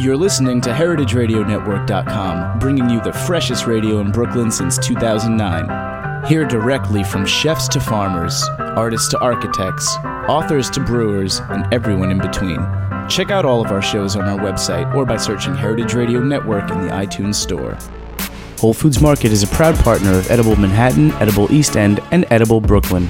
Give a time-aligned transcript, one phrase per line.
[0.00, 6.24] You're listening to HeritageRadioNetwork.com, bringing you the freshest radio in Brooklyn since 2009.
[6.24, 9.94] Hear directly from chefs to farmers, artists to architects,
[10.26, 12.66] authors to brewers, and everyone in between.
[13.10, 16.70] Check out all of our shows on our website or by searching Heritage Radio Network
[16.70, 17.76] in the iTunes Store.
[18.58, 22.62] Whole Foods Market is a proud partner of Edible Manhattan, Edible East End, and Edible
[22.62, 23.06] Brooklyn.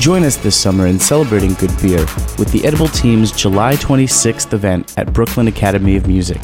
[0.00, 2.00] Join us this summer in celebrating good beer
[2.36, 6.40] with the Edible Team's July 26th event at Brooklyn Academy of Music.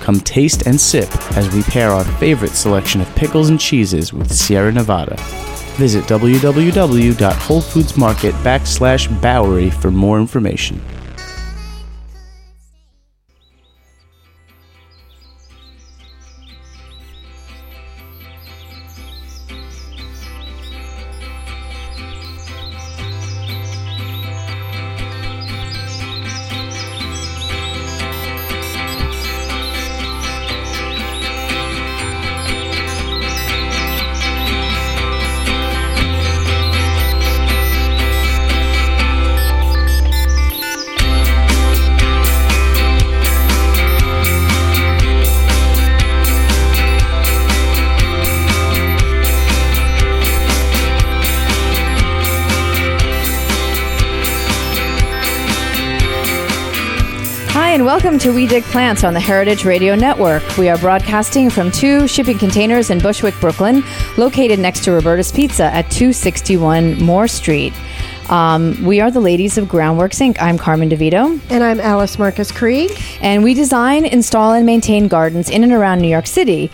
[0.00, 4.32] Come taste and sip as we pair our favorite selection of pickles and cheeses with
[4.32, 5.16] Sierra Nevada.
[5.76, 10.82] Visit www.wholefoodsmarket backslash Bowery for more information.
[57.78, 60.42] And welcome to We Dig Plants on the Heritage Radio Network.
[60.56, 63.84] We are broadcasting from two shipping containers in Bushwick, Brooklyn,
[64.16, 67.72] located next to Roberta's Pizza at 261 Moore Street.
[68.28, 70.36] Um, we are the ladies of Groundworks Inc.
[70.38, 72.90] I'm Carmen DeVito, And I'm Alice Marcus Krieg.
[73.22, 76.70] and we design, install, and maintain gardens in and around New York City.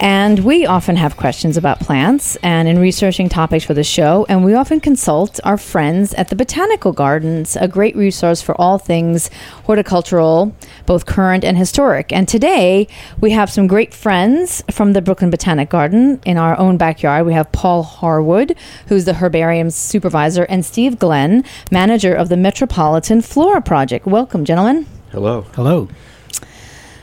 [0.00, 4.46] And we often have questions about plants and in researching topics for the show, and
[4.46, 9.28] we often consult our friends at the Botanical Gardens, a great resource for all things
[9.64, 12.14] horticultural, both current and historic.
[12.14, 12.88] And today
[13.20, 17.26] we have some great friends from the Brooklyn Botanic Garden in our own backyard.
[17.26, 18.56] We have Paul Harwood,
[18.88, 24.06] who's the herbarium supervisor, and Steve Glenn, manager of the Metropolitan Flora Project.
[24.06, 24.86] Welcome, gentlemen.
[25.12, 25.42] Hello.
[25.54, 25.88] Hello.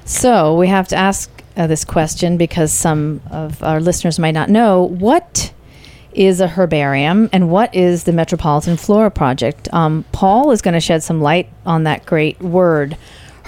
[0.05, 4.49] So we have to ask uh, this question because some of our listeners might not
[4.49, 5.53] know what
[6.13, 9.73] is a herbarium and what is the Metropolitan Flora Project.
[9.73, 12.97] Um, Paul is going to shed some light on that great word.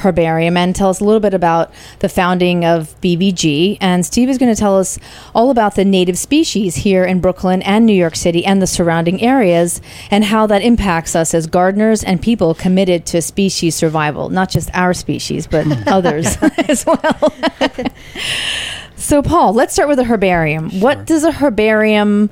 [0.03, 3.77] Herbarium and tell us a little bit about the founding of BBG.
[3.81, 4.99] And Steve is going to tell us
[5.33, 9.21] all about the native species here in Brooklyn and New York City and the surrounding
[9.21, 9.81] areas
[10.11, 14.29] and how that impacts us as gardeners and people committed to species survival.
[14.29, 16.37] Not just our species, but others
[16.69, 17.33] as well.
[18.95, 20.79] so, Paul, let's start with a herbarium.
[20.79, 22.29] What does a herbarium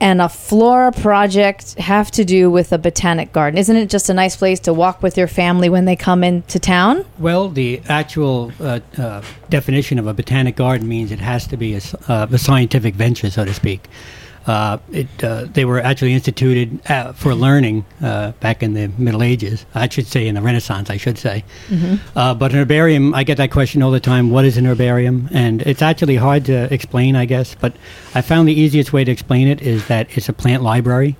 [0.00, 3.58] and a flora project have to do with a botanic garden?
[3.58, 6.58] Isn't it just a nice place to walk with your family when they come into
[6.58, 7.04] town?
[7.18, 11.74] Well, the actual uh, uh, definition of a botanic garden means it has to be
[11.74, 13.88] a, uh, a scientific venture, so to speak.
[14.46, 19.22] Uh, it, uh, they were actually instituted uh, for learning uh, back in the Middle
[19.22, 19.64] Ages.
[19.74, 21.44] I should say in the Renaissance, I should say.
[22.14, 24.30] Uh, but an herbarium, I get that question all the time.
[24.30, 25.28] What is an herbarium?
[25.32, 27.54] And it's actually hard to explain, I guess.
[27.54, 27.74] But
[28.14, 31.16] I found the easiest way to explain it is that it's a plant library.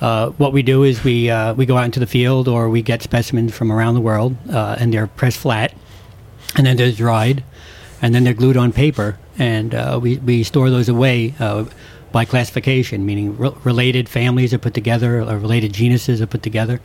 [0.00, 2.82] Uh, what we do is we uh, we go out into the field or we
[2.82, 5.72] get specimens from around the world, uh, and they're pressed flat,
[6.56, 7.42] and then they're dried,
[8.00, 11.34] and then they're glued on paper, and uh, we we store those away.
[12.12, 16.80] By classification, meaning re- related families are put together, or related genuses are put together.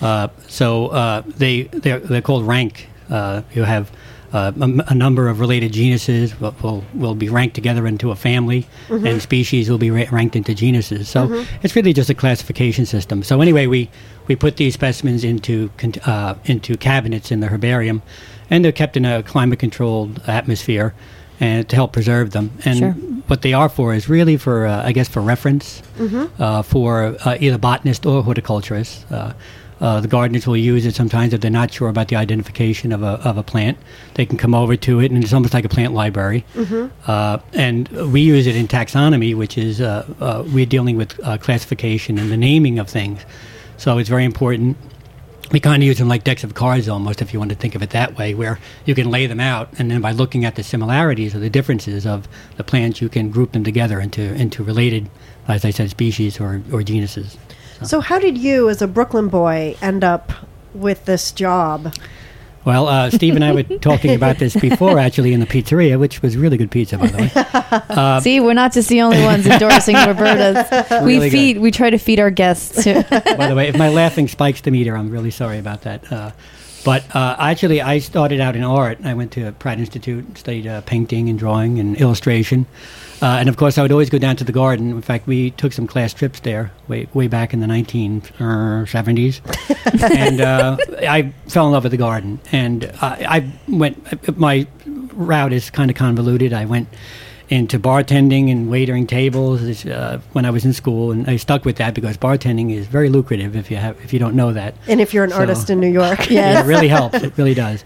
[0.00, 2.88] Uh, so uh, they they're, they're called rank.
[3.10, 3.90] Uh, you have
[4.32, 8.12] uh, a, m- a number of related genuses will, will, will be ranked together into
[8.12, 11.08] a family, and species will be ra- ranked into genuses.
[11.08, 13.24] So it's really just a classification system.
[13.24, 13.90] So anyway, we,
[14.28, 18.02] we put these specimens into con- uh, into cabinets in the herbarium,
[18.48, 20.94] and they're kept in a climate-controlled atmosphere,
[21.40, 22.52] and to help preserve them.
[22.64, 22.94] And Sure.
[23.30, 25.82] What they are for is really for uh, I guess for reference
[26.38, 29.04] uh, for uh, either botanists or horticulturists.
[29.10, 29.32] Uh,
[29.80, 33.02] uh, the gardeners will use it sometimes if they're not sure about the identification of
[33.02, 33.78] a, of a plant.
[34.12, 36.44] They can come over to it, and it's almost like a plant library.
[37.06, 41.38] Uh, and we use it in taxonomy, which is uh, uh, we're dealing with uh,
[41.38, 43.24] classification and the naming of things.
[43.78, 44.76] So it's very important.
[45.52, 47.74] We kind of use them like decks of cards almost, if you want to think
[47.74, 50.54] of it that way, where you can lay them out, and then by looking at
[50.54, 54.62] the similarities or the differences of the plants, you can group them together into into
[54.62, 55.10] related,
[55.48, 57.36] as I said, species or, or genuses.
[57.82, 60.32] So, how did you, as a Brooklyn boy, end up
[60.74, 61.94] with this job?
[62.64, 66.20] Well, uh, Steve and I were talking about this before, actually, in the pizzeria, which
[66.22, 67.18] was really good pizza, by the
[68.14, 68.20] way.
[68.22, 70.70] See, we're not just the only ones endorsing Roberta's.
[71.02, 71.36] We Really good.
[71.36, 72.84] feed, we try to feed our guests.
[72.84, 73.02] Too.
[73.10, 76.12] by the way, if my laughing spikes the meter, I'm really sorry about that.
[76.12, 76.32] Uh,
[76.84, 78.98] But uh, actually, I started out in art.
[79.04, 82.66] I went to Pratt Institute, and studied uh, painting and drawing and illustration.
[83.22, 84.90] Uh, and of course, I would always go down to the garden.
[84.90, 89.40] In fact, we took some class trips there way, way back in the 1970s.
[90.16, 90.76] and uh,
[91.06, 92.40] I fell in love with the garden.
[92.50, 94.66] And uh, I went, my
[95.12, 96.52] route is kind of convoluted.
[96.54, 96.88] I went
[97.50, 101.76] into bartending and waitering tables uh, when I was in school, and I stuck with
[101.76, 104.74] that because bartending is very lucrative if you have if you don't know that.
[104.86, 107.22] And if you're an So- artist in New York, Yeah, it really helps.
[107.22, 107.84] It really does.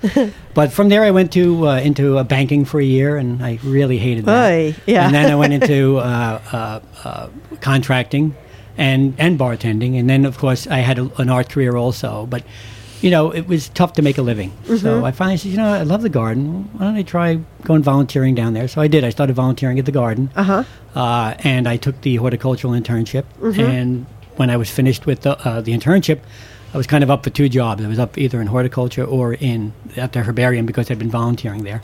[0.52, 3.58] But from there, I went to uh, into uh, banking for a year, and I
[3.64, 4.50] really hated that.
[4.52, 5.06] Oy, yeah.
[5.06, 7.28] And then I went into uh, uh, uh,
[7.60, 8.34] contracting
[8.76, 12.26] and and bartending, and then of course I had a, an art career also.
[12.26, 12.42] But
[13.00, 14.50] you know, it was tough to make a living.
[14.50, 14.76] Mm-hmm.
[14.76, 16.68] So I finally said, you know, I love the garden.
[16.72, 18.68] Why don't I try going volunteering down there?
[18.68, 19.04] So I did.
[19.04, 20.64] I started volunteering at the garden, Uh-huh.
[20.94, 23.24] uh, and I took the horticultural internship.
[23.40, 23.60] Mm-hmm.
[23.60, 24.06] And
[24.36, 26.20] when I was finished with the, uh, the internship,
[26.72, 27.84] I was kind of up for two jobs.
[27.84, 31.62] I was up either in horticulture or in at the herbarium because I'd been volunteering
[31.62, 31.82] there.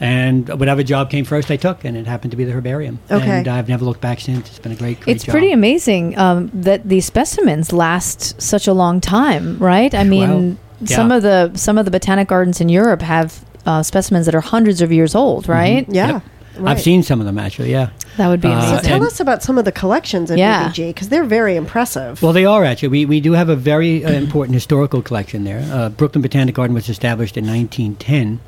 [0.00, 2.98] And whatever job came first, I took, and it happened to be the herbarium.
[3.10, 3.30] Okay.
[3.40, 4.48] And I've never looked back since.
[4.48, 5.32] It's been a great, great It's job.
[5.32, 9.94] pretty amazing um, that these specimens last such a long time, right?
[9.94, 13.82] I mean, Well, some of the some of the botanic gardens in Europe have uh,
[13.82, 15.84] specimens that are hundreds of years old, right?
[15.90, 16.12] yeah.
[16.12, 16.22] Yep.
[16.58, 16.72] Right.
[16.72, 17.70] I've seen some of them actually.
[17.70, 17.90] Yeah.
[18.16, 20.68] That would be Uh, So tell and- us about some of the collections at Yeah.
[20.68, 22.20] BBG because they're very impressive.
[22.22, 22.88] Well, they are actually.
[22.88, 25.64] We, we do have a very uh, important historical collection there.
[25.72, 28.40] Uh, Brooklyn Botanic Garden was established in 1910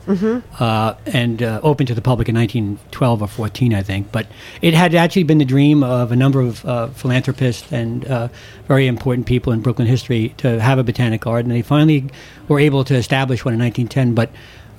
[0.61, 4.13] uh, and uh, opened to the public in 1912 or 14, I think.
[4.13, 4.27] But
[4.61, 8.29] it had actually been the dream of a number of uh, philanthropists and uh,
[8.69, 11.51] very important people in Brooklyn history to have a botanic garden.
[11.51, 12.11] They finally
[12.49, 14.31] were able to establish one in 1910, but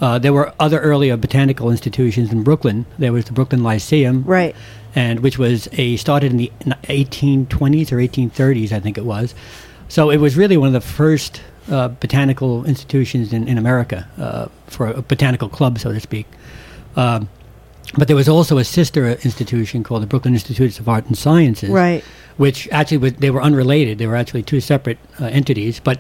[0.04, 2.86] uh, there were other earlier botanical institutions in Brooklyn.
[3.00, 4.54] There was the Brooklyn Lyceum, right.
[4.94, 9.34] and which was a started in the 1820s or 1830s, I think it was.
[9.88, 11.42] So it was really one of the first
[11.72, 16.28] uh, botanical institutions in, in America uh, for a botanical club, so to speak.
[16.98, 17.30] Um,
[17.98, 21.70] but there was also a sister institution called the Brooklyn Institutes of Art and Sciences,
[21.70, 22.04] Right.
[22.36, 24.00] which actually was, they were unrelated.
[24.00, 25.80] They were actually two separate uh, entities.
[25.80, 26.00] But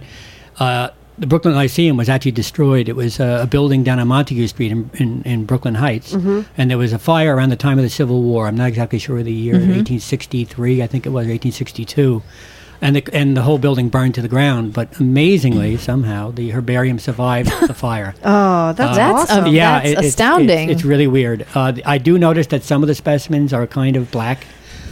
[0.60, 2.90] uh, the Brooklyn Lyceum was actually destroyed.
[2.90, 6.70] It was uh, a building down on Montague Street in, in, in Brooklyn Heights, and
[6.72, 8.48] there was a fire around the time of the Civil War.
[8.48, 12.22] I'm not exactly sure of the year, 1863, I think it was 1862.
[12.82, 17.00] And the, and the whole building burned to the ground, but amazingly, somehow, the herbarium
[17.00, 18.14] survived the fire.
[18.26, 19.54] Oh, that's, That's awesome.
[19.54, 20.70] yeah, that's it- it's- astounding.
[20.70, 21.46] It's, it's really weird.
[21.56, 24.46] Uh, I do notice that some of the specimens are kind of black,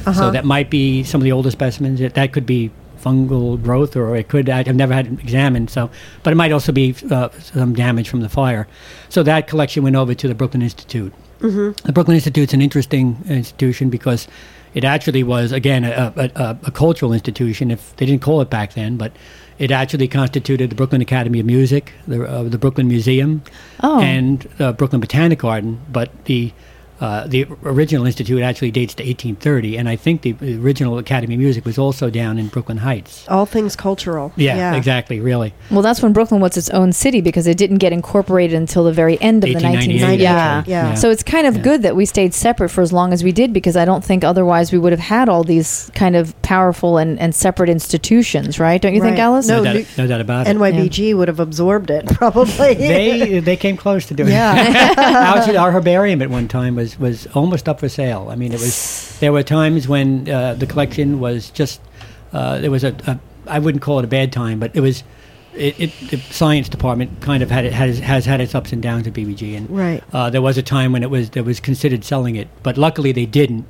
[0.06, 0.14] Uh-huh.
[0.14, 2.00] so that might be some of the older specimens.
[2.00, 2.72] That could be
[3.04, 4.50] fungal growth, or it could.
[4.50, 5.90] I've never had it examined, so
[6.24, 8.68] but it might also be uh, some damage from the fire.
[9.10, 11.14] So that collection went over to the Brooklyn Institute.
[11.40, 11.86] Mm-hmm.
[11.88, 14.28] The Brooklyn Institute's an interesting institution because
[14.74, 17.72] it actually was again a, a, a, a cultural institution.
[17.72, 19.12] If they didn't call it back then, but
[19.60, 23.42] it actually constituted the Brooklyn Academy of Music, the, uh, the Brooklyn Museum,
[23.84, 24.00] Oh.
[24.00, 25.80] and the Brooklyn Botanic Garden.
[25.92, 26.52] But the
[27.02, 31.40] uh, the original institute actually dates to 1830, and I think the original Academy of
[31.40, 33.28] Music was also down in Brooklyn Heights.
[33.28, 34.32] All things cultural.
[34.36, 35.20] Yeah, exactly.
[35.20, 38.84] Really, Well, that's when Brooklyn was its own city because it didn't get incorporated until
[38.84, 40.22] the very end of the 1898, 1990s.
[40.22, 40.36] Yeah.
[40.60, 40.72] actually.
[40.74, 40.94] Yeah.
[40.94, 41.62] So it's kind of Yeah.
[41.64, 44.24] good that we stayed separate for as long as we did because I don't think
[44.24, 48.82] otherwise we would have had all these kind of powerful and, and separate institutions, right?
[48.82, 49.24] Don't you think, Right.
[49.24, 49.48] Alice?
[49.48, 50.56] No, no, doubt, no doubt about it.
[50.56, 52.74] NYBG would have absorbed it probably.
[52.76, 54.70] they they came close to doing Yeah.
[54.70, 54.76] it.
[54.98, 58.28] Actually, our herbarium at one time was was almost up for sale.
[58.30, 59.18] I mean, it was.
[59.20, 61.80] There were times when uh, the collection was just.
[62.34, 63.20] Uh, there was a, a.
[63.48, 65.04] I wouldn't call it a bad time, but it was.
[65.54, 68.82] It, it the science department kind of had it has has had its ups and
[68.82, 70.02] downs at BBG, and Right.
[70.14, 73.12] uh, there was a time when it was there was considered selling it, but luckily
[73.12, 73.66] they didn't.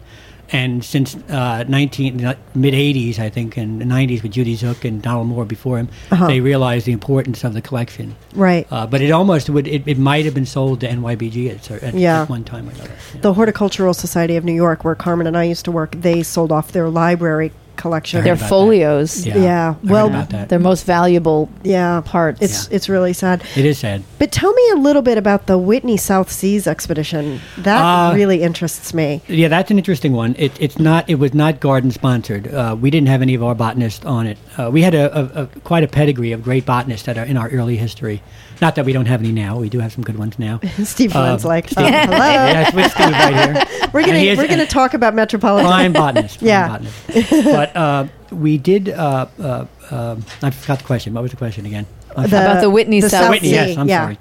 [0.53, 2.17] And since uh, 19
[2.55, 5.87] mid 80s, I think, and the 90s with Judy Zuk and Donald Moore before him,
[6.11, 6.27] Uh-huh.
[6.27, 8.15] they realized the importance of the collection.
[8.35, 8.67] right.
[8.69, 9.67] Uh, but it almost would.
[9.67, 12.23] It, it might have been sold to NYBG at, at, Yeah.
[12.23, 12.91] at one time or another.
[13.15, 13.21] yeah.
[13.21, 16.51] the Horticultural Society of New York, where Carmen and I used to work, they sold
[16.51, 18.23] off their library collection.
[18.23, 18.49] Their heard about that.
[18.49, 22.41] folios, Yeah, Yeah, well- their most valuable yeah, parts.
[22.41, 22.75] it's Yeah.
[22.75, 23.41] it's really sad.
[23.55, 24.03] it is sad.
[24.19, 27.39] But tell me a little bit about the Whitney South Seas expedition.
[27.57, 29.21] That Uh, really interests me.
[29.27, 30.35] Yeah, that's an interesting one.
[30.37, 31.09] It, it's not.
[31.09, 32.53] It was not garden sponsored.
[32.53, 34.37] Uh, we didn't have any of our botanists on it.
[34.57, 37.37] Uh, we had a, a, a quite a pedigree of great botanists that are in
[37.37, 38.21] our early history.
[38.61, 39.57] Not that we don't have any now.
[39.57, 40.59] We do have some good ones now.
[40.83, 42.17] Steve Lynn's like, Steve- um, hello.
[42.17, 43.89] yes, with Steve right here.
[43.93, 45.67] We're And gonna he is we're gonna a talk about metropolitan.
[45.67, 46.37] prime botanist.
[46.39, 46.77] prime Yeah.
[46.77, 47.43] botanist.
[47.45, 48.89] but uh, we did.
[48.89, 51.13] Uh, uh, um I forgot the question.
[51.13, 51.87] What was the question again?
[52.15, 54.03] The- About the Whitney South Whitney, Sea, yes, I'm yeah.
[54.03, 54.17] sorry.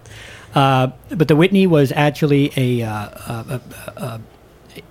[0.54, 4.18] Uh, but the Whitney was actually a, uh, uh, uh, uh,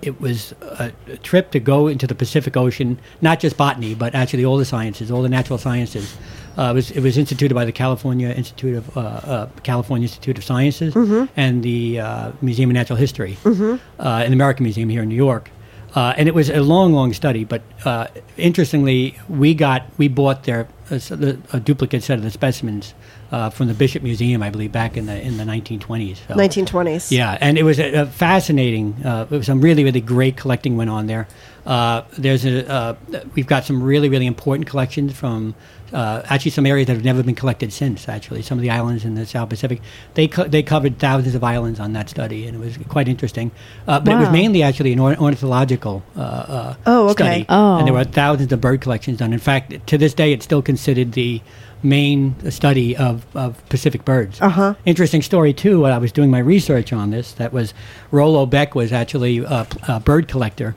[0.01, 4.15] it was a, a trip to go into the Pacific Ocean, not just botany, but
[4.15, 6.15] actually all the sciences, all the natural sciences.
[6.57, 10.37] Uh, it was it was instituted by the California Institute of uh, uh, California Institute
[10.37, 10.93] of Sciences
[11.37, 15.51] and the uh, Museum of Natural History, uh, an American museum here in New York.
[15.95, 17.43] Uh, and it was a long, long study.
[17.43, 22.93] But uh, interestingly, we got we bought their the- a duplicate set of the specimens
[23.31, 26.17] uh, from the Bishop Museum, I believe, back in the in the 1920s.
[26.27, 26.33] So.
[26.35, 27.11] 1920s.
[27.11, 28.95] Yeah, and it was a, a fascinating.
[29.05, 31.27] Uh, it was some really, really great collecting went on there.
[31.69, 32.95] Uh, there's a uh,
[33.35, 35.53] we've got some really, really important collections from
[35.93, 38.09] uh, actually some areas that have never been collected since.
[38.09, 39.79] Actually, some of the islands in the South Pacific,
[40.15, 43.51] they co- they covered thousands of islands on that study, and it was quite interesting.
[43.87, 47.23] Uh, but it was mainly actually an or- ornithological uh, uh, Oh, okay.
[47.23, 47.77] study, Oh.
[47.77, 49.31] and there were thousands of bird collections done.
[49.31, 51.39] In fact, to this day, it's still considered the
[51.83, 54.41] main study of, of Pacific birds.
[54.41, 54.73] Uh-huh.
[54.85, 55.81] Interesting story too.
[55.81, 57.75] When I was doing my research on this, that was
[58.11, 60.73] Rollo Beck was actually a, a bird collector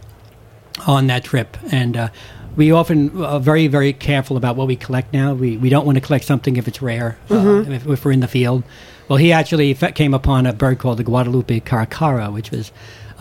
[0.86, 2.08] on that trip, and uh,
[2.56, 5.34] we often are very very careful about what we collect now.
[5.34, 8.20] We we don't want to collect something if it's rare, uh, if, if we're in
[8.20, 8.64] the field.
[9.08, 12.72] Well, he actually came upon a bird called the Guadalupe caracara, which was.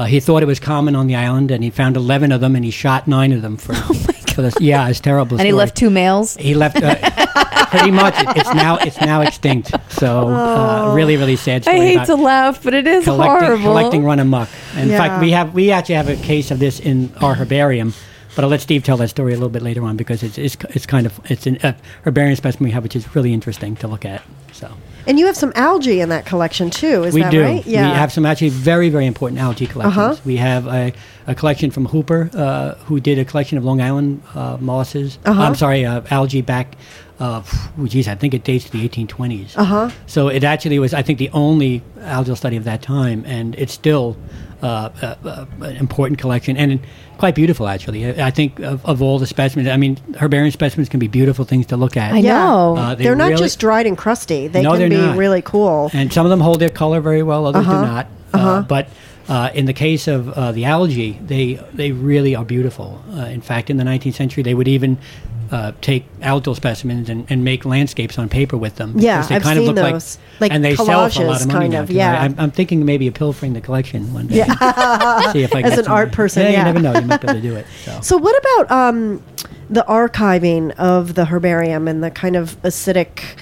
[0.02, 2.56] Uh, he thought it was common on the island, and he found eleven of them,
[2.56, 3.74] and he shot nine of them for.
[3.92, 4.36] Oh my God.
[4.36, 5.38] For this, yeah, it's terrible.
[5.38, 6.38] And he left two males.
[6.38, 6.82] He left.
[6.82, 6.96] Uh,
[7.70, 9.72] pretty much, it's now it's now extinct.
[9.90, 11.80] So uh, really, really sad I story.
[11.80, 13.64] hate to laugh, but it is collecting, horrible.
[13.64, 14.48] collecting run amok.
[14.78, 14.98] In Yeah.
[14.98, 17.94] fact, we have we actually have a case of this in our herbarium.
[18.36, 20.56] But I'll let Steve tell that story a little bit later on because it's it's,
[20.70, 21.74] it's kind of it's an uh,
[22.06, 24.22] herbarium specimen we have, which is really interesting to look at.
[24.54, 24.72] So
[25.08, 27.42] And you have some algae in that collection too, is we that do.
[27.42, 27.66] right?
[27.66, 29.98] We have some actually very very important algae collections.
[29.98, 30.22] Uh-huh.
[30.26, 30.94] We have a,
[31.28, 35.18] a collection from Hooper, uh, who did a collection of Long Island uh, mollusses.
[35.26, 35.42] Uh-huh.
[35.42, 36.76] I'm sorry, uh, algae back.
[37.20, 37.44] Uh,
[37.78, 39.56] oh, geez, I think it dates to the 1820s.
[39.56, 39.92] Uh-huh.
[40.08, 43.74] So it actually was, I think, the only algal study of that time, and it's
[43.74, 44.18] still
[44.62, 46.80] uh, uh, uh, an important collection and
[47.18, 48.06] quite beautiful, actually.
[48.06, 51.46] I I think of, of all the specimens, I mean, herbarium specimens can be beautiful
[51.46, 52.14] things to look at.
[52.14, 52.78] I know.
[52.78, 54.48] Uh, they They're not really- just dried and crusty.
[54.48, 55.18] They No, can they're be not.
[55.18, 55.90] really cool.
[55.94, 57.82] and some of them hold their color very well, others Uh-huh.
[57.82, 58.08] do not.
[58.34, 58.88] Uh, but
[59.30, 63.02] uh, in the case of uh, the algae, they they really are beautiful.
[63.14, 64.98] Uh, in fact, in the 19th century, they would even
[65.52, 68.94] uh, take algal specimens and, and make landscapes on paper with them.
[68.98, 70.18] Yeah, they I've kind of seen look those.
[70.40, 72.22] Like and they sell for a lot of money kind now, yeah.
[72.22, 74.38] I, am I'm thinking maybe of pilfering the collection one day.
[74.38, 75.32] Yeah.
[75.34, 76.58] See if I As an art person, Yeah, yeah.
[76.60, 77.00] you never know.
[77.00, 77.66] You might be able to do it.
[77.82, 78.00] So.
[78.02, 79.24] So, what about um,
[79.70, 83.36] the archiving of the herbarium and the kind of acidic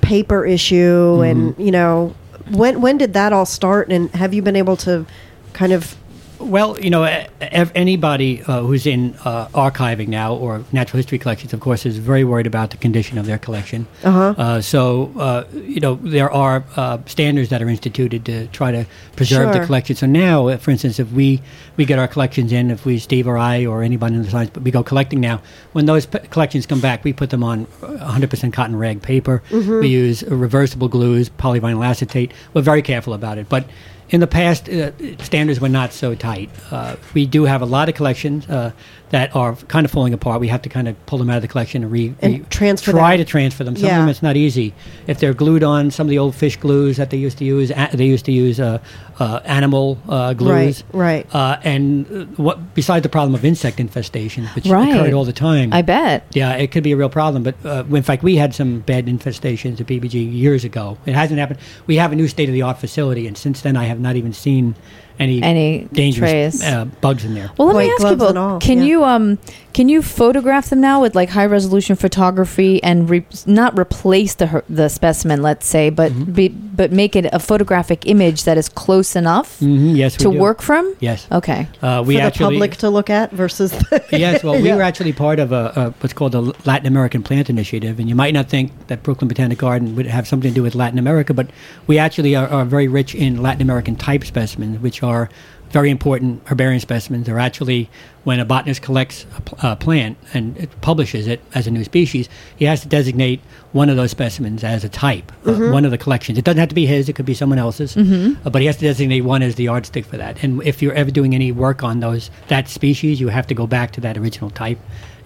[0.00, 0.76] paper issue?
[1.18, 1.22] Mm-hmm.
[1.22, 2.14] And you know,
[2.50, 3.92] when when did that all start?
[3.92, 5.06] And have you been able to
[5.52, 5.96] kind of
[6.40, 7.04] Well, you know,
[7.40, 12.24] anybody uh, who's in uh, archiving now or natural history collections, of course, is very
[12.24, 13.86] worried about the condition of their collection.
[14.02, 14.34] Uh-huh.
[14.38, 18.86] Uh, so, uh, you know, there are uh, standards that are instituted to try to
[19.16, 19.60] preserve Sure.
[19.60, 19.96] the collection.
[19.96, 21.42] So now, uh, for instance, if we,
[21.76, 24.50] we get our collections in, if we, Steve or I or anybody in the science,
[24.52, 25.42] but we go collecting now,
[25.72, 29.42] when those p- collections come back, we put them on uh, 100% cotton rag paper.
[29.50, 29.80] Mm-hmm.
[29.80, 32.32] We use reversible glues, polyvinyl acetate.
[32.54, 33.48] We're very careful about it.
[33.48, 33.66] But
[34.10, 34.90] in the past, uh,
[35.22, 36.50] standards were not so tight.
[36.70, 38.72] Uh, we do have a lot of collections uh,
[39.10, 40.40] that are kind of falling apart.
[40.40, 42.44] We have to kind of pull them out of the collection and, re, And re-
[42.48, 43.26] transfer try them.
[43.26, 43.74] to transfer them.
[43.76, 43.96] Some Yeah.
[43.96, 44.72] of them it's not easy.
[45.08, 47.70] If they're glued on, some of the old fish glues that they used to use,
[47.70, 48.78] a- they used to use uh,
[49.18, 50.84] uh, animal uh, glues.
[50.92, 51.34] Right, right.
[51.34, 54.94] Uh, and uh, what besides the problem of insect infestation, which Right.
[54.94, 55.72] occurred all the time.
[55.72, 56.24] I bet.
[56.32, 57.42] Yeah, it could be a real problem.
[57.42, 60.98] But uh, in fact, we had some bad infestations at BBG years ago.
[61.04, 61.58] It hasn't happened.
[61.88, 64.14] We have a new state of the art facility, and since then, I have not
[64.16, 64.76] even seen
[65.20, 66.64] any Any dangerous trace.
[66.64, 67.50] uh, bugs in there.
[67.58, 68.62] Well, let White me ask you gloves both.
[68.62, 68.84] Can yeah.
[68.84, 69.38] you um
[69.72, 74.62] can you photograph them now with like high resolution photography and re- not replace the
[74.68, 76.32] the specimen, let's say, but Mm-hmm.
[76.32, 80.60] be, but make it a photographic image that is close enough hmm yes, to work
[80.62, 80.94] from?
[81.00, 81.68] Yes, Okay.
[81.82, 84.76] uh, we for the public to look at versus the yes, well, we Yeah.
[84.76, 88.14] were actually part of a, a what's called the Latin American Plant Initiative, and you
[88.14, 91.32] might not think that Brooklyn Botanic Garden would have something to do with Latin America,
[91.34, 91.48] but
[91.86, 95.28] we actually are, are very rich in Latin American type specimens, which are
[95.70, 97.26] very important herbarium specimens.
[97.26, 97.88] They're actually
[98.24, 101.84] when a botanist collects a pl- a plant and it publishes it as a new
[101.84, 103.40] species, he has to designate
[103.72, 106.36] one of those specimens as a type, uh, one of the collections.
[106.36, 108.76] It doesn't have to be his; it could be someone else's, uh, but he has
[108.76, 110.42] to designate one as the yardstick for that.
[110.42, 113.66] And if you're ever doing any work on those that species, you have to go
[113.66, 114.78] back to that original type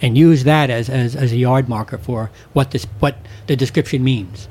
[0.02, 4.04] and use that as, as, as a yard marker for what this what the description
[4.04, 4.46] means.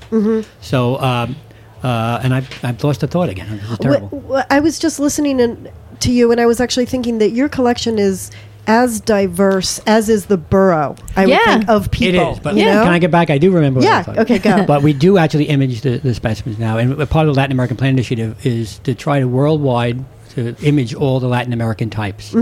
[0.61, 0.99] So.
[0.99, 1.35] Um,
[1.83, 3.57] uh, and I've, I've lost the thought again.
[3.57, 4.21] This is terrible.
[4.31, 5.69] Wh- I was just listening in,
[6.01, 8.31] to you, and I was actually thinking that your collection is
[8.65, 10.95] as diverse as is the borough.
[11.17, 11.35] I Yeah.
[11.37, 12.31] would think of people.
[12.31, 12.83] is, but you know?
[12.83, 13.29] can I get back?
[13.29, 13.81] I do remember.
[13.81, 14.17] what I Yeah, thought.
[14.19, 14.65] okay, go.
[14.65, 17.75] but we do actually image the, the specimens now, and part of the Latin American
[17.75, 22.33] Plant Initiative is to try to worldwide to image all the Latin American types.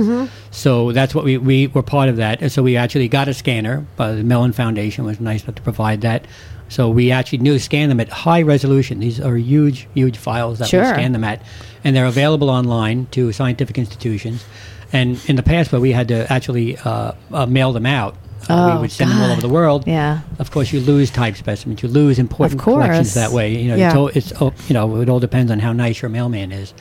[0.52, 2.42] So that's what we, we were part of that.
[2.42, 3.86] And so we actually got a scanner.
[4.00, 6.26] Uh, the Mellon Foundation was nice enough to provide that.
[6.72, 9.00] So we actually knew scan them at high resolution.
[9.02, 10.82] These are huge, huge files that Sure.
[10.84, 11.42] we scan them at,
[11.84, 14.46] and they're available online to scientific institutions.
[14.94, 18.16] And in the past, where we had to actually uh, uh, mail them out,
[18.50, 19.84] uh, Oh, we would send them all over the world.
[19.86, 20.22] Yeah.
[20.40, 21.84] Of course, you lose type specimens.
[21.84, 23.54] You lose important collections that way.
[23.62, 23.88] You know, Yeah.
[23.90, 26.74] it's, all, it's all, you know, it all depends on how nice your mailman is.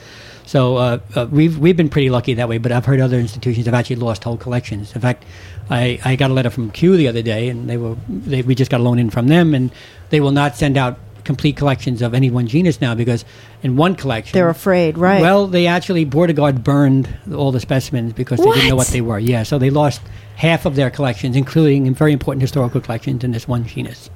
[0.51, 2.57] So uh, uh, we've we've been pretty lucky that way.
[2.57, 4.93] But I've heard other institutions have actually lost whole collections.
[4.93, 5.23] In fact,
[5.69, 8.53] I, I got a letter from Kew the other day, and they were they, we
[8.53, 9.71] just got a loan in from them, and
[10.09, 13.23] they will not send out complete collections of any one genus now because
[13.63, 15.21] in one collection They're afraid, right?
[15.21, 18.87] well, they actually border guard burned all the specimens because they didn't know What?
[18.87, 19.19] what they were.
[19.19, 20.01] Yeah, so they lost
[20.35, 24.09] half of their collections, including very important historical collections in this one genus.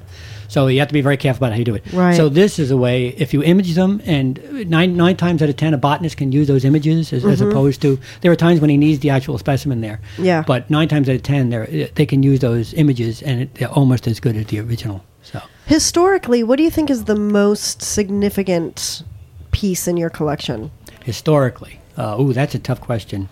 [0.48, 1.84] So you have to be very careful about how you do it.
[1.92, 2.16] Right.
[2.16, 5.56] So this is a way if you image them, and nine nine times out of
[5.56, 8.70] ten, a botanist can use those images as, as opposed to there are times when
[8.70, 10.00] he needs the actual specimen there.
[10.14, 10.24] Mm-hmm.
[10.24, 10.44] Yeah.
[10.46, 13.68] But nine times out of ten, they they can use those images, and it, they're
[13.68, 15.04] almost as good as the original.
[15.22, 15.42] So.
[15.66, 19.02] Historically, what do you think is the most significant
[19.50, 20.70] piece in your collection?
[21.06, 21.80] historically?
[21.96, 23.28] Uh, ooh, that's a tough question.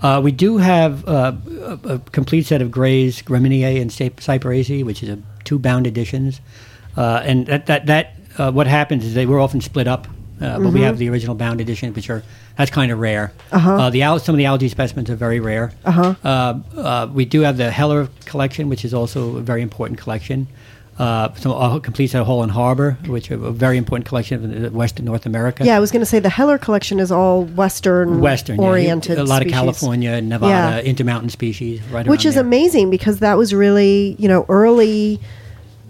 [0.00, 1.32] Uh, we do have uh,
[1.84, 5.86] a, a complete set of Gray's Gramineae and Cyp- Cyperaceae, which is a two bound
[5.86, 6.40] editions,
[6.96, 10.06] uh, and that that that uh, what happens is they were often split up.
[10.40, 12.22] Uh, but we have the original bound edition, which are
[12.56, 13.32] that's kind of rare.
[13.50, 13.90] Uh-huh.
[13.90, 15.72] the some of the algae specimens are very rare.
[15.84, 16.14] Uh-huh.
[16.22, 20.46] Uh, we do have the Heller collection, which is also a very important collection.
[20.98, 24.42] Uh, so a complete set of Hall and Harbour, which are a very important collection
[24.44, 25.64] of the Western North America.
[25.64, 28.66] Yeah, I was going to say the Heller collection is all Western, Western, yeah.
[28.68, 29.16] oriented.
[29.16, 29.52] A lot species.
[29.52, 30.80] of California, Nevada, Yeah.
[30.80, 32.42] intermountain species, right which is there.
[32.42, 35.20] amazing because that was really you know early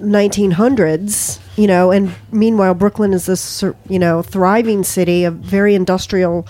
[0.00, 6.46] 1900s you know and meanwhile brooklyn is this you know thriving city a very industrial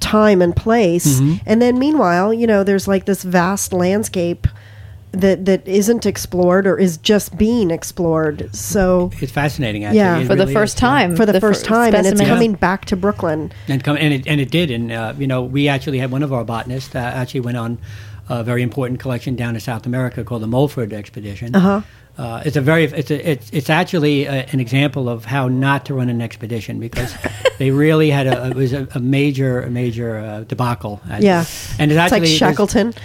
[0.00, 1.36] time and place Mm-hmm.
[1.46, 4.46] and then meanwhile you know there's like this vast landscape
[5.12, 9.98] that that isn't explored or is just being explored so It's fascinating, actually.
[9.98, 10.18] Yeah.
[10.18, 11.16] It For the first is, time.
[11.16, 12.26] for the, first fir- time and it's specimen.
[12.28, 15.42] coming back to brooklyn And come and it, and it did, and uh, you know,
[15.42, 17.78] we actually had one of our botanists uh, actually went on
[18.28, 21.54] a very important collection down to South America called the Mulford expedition.
[21.54, 21.80] Uh-huh.
[22.18, 25.86] Uh, it's a very it's a, it's it's actually a, an example of how not
[25.86, 27.14] to run an expedition because
[27.58, 31.00] they really had a it was a, a major a major uh, debacle.
[31.20, 31.44] Yeah.
[31.78, 32.86] and it's it's actually like shackleton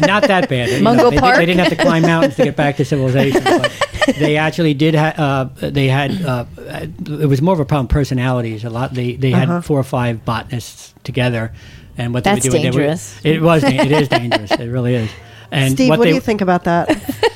[0.00, 0.82] not that bad.
[0.82, 1.36] Mungo they, did- Park?
[1.36, 3.42] They, didn't have to climb mountains to get back to civilization.
[3.44, 3.70] But
[4.18, 4.94] they actually did.
[4.96, 5.14] Ha-
[5.62, 6.20] uh, they had.
[6.20, 7.86] Uh, it was more of a problem.
[7.86, 8.64] Personalities.
[8.64, 8.94] A lot.
[8.94, 9.46] They they Uh-huh.
[9.54, 11.52] had four or five botanists together,
[11.96, 12.62] and what That's they were doing.
[12.72, 13.20] dangerous.
[13.20, 13.62] They were, it was.
[13.64, 14.50] It is dangerous.
[14.50, 15.10] It really is.
[15.52, 16.88] And steve what, they, do you think about that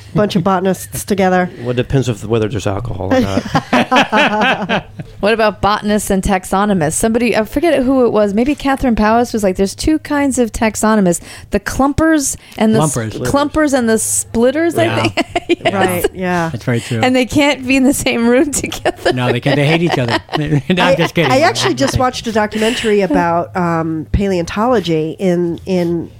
[0.14, 4.86] bunch of botanists together Well, it depends of whether there's alcohol or not.
[5.24, 6.92] What about botanists and taxonomists?
[6.92, 8.34] Somebody, I forget who it was.
[8.34, 12.94] Maybe Catherine Powis was like, "There's two kinds of taxonomists: the clumpers and the s-
[12.94, 13.26] Clumpers.
[13.30, 14.96] clumpers and the splitters." Yeah.
[15.02, 15.60] I think.
[15.60, 15.76] Yeah.
[15.86, 17.00] right yeah That's very true.
[17.02, 19.14] And they can't be in the same room together.
[19.14, 19.56] no, they can't.
[19.56, 20.18] They hate each other.
[20.38, 21.32] no, I'm just kidding.
[21.32, 26.10] I actually just watched a documentary about um, paleontology in in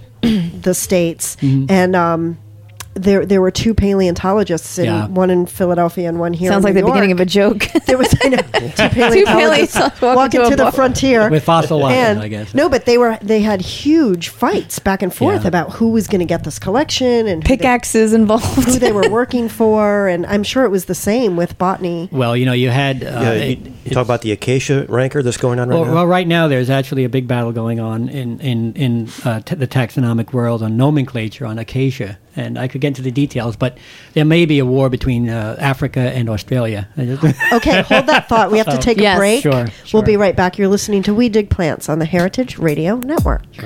[0.63, 1.67] the states, Mm-hmm.
[1.69, 2.39] and um,
[2.95, 5.07] there there were two paleontologists, in, Yeah.
[5.09, 6.51] one in Philadelphia and one here.
[6.51, 7.67] Sounds in like New the beginning of a joke.
[7.87, 11.79] There was I know, two paleontologists paleontologists walking walking to to the frontier with fossil
[11.81, 12.55] life, and I guess.
[12.55, 15.49] no, but they were they had huge fights back and forth Yeah.
[15.49, 18.45] about who was going to get this collection and who they- Pickaxes involved.
[18.65, 22.09] who they were working for, and I'm sure it was the same with botany.
[22.13, 23.03] Well, you know, you had.
[23.03, 25.95] Uh, yeah, you, you talk about the acacia rancor that's going on right Well, now.
[25.95, 29.55] well, right now there's actually a big battle going on in in in uh, t-
[29.57, 33.79] the taxonomic world on nomenclature on acacia, and I could get into the details, but
[34.15, 36.89] there may be a war between uh, Africa and Australia.
[37.53, 38.51] Okay, hold that thought.
[38.51, 39.17] We have to take Yes.
[39.17, 39.43] a break.
[39.43, 40.59] Sure, We'll be right back.
[40.59, 43.43] You're listening to We Dig Plants on the Heritage Radio Network.
[43.53, 43.65] Sure.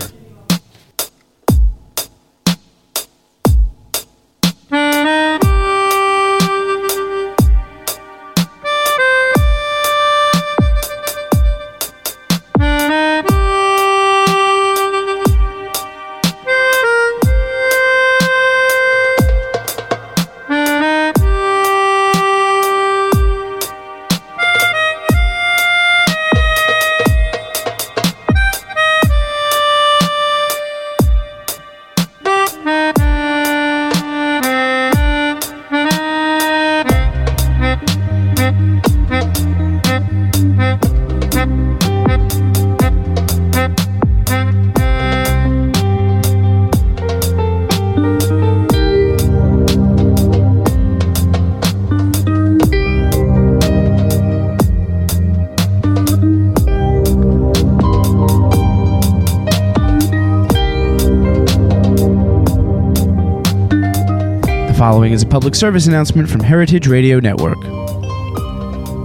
[64.88, 67.58] Is a public service announcement from Heritage Radio Network.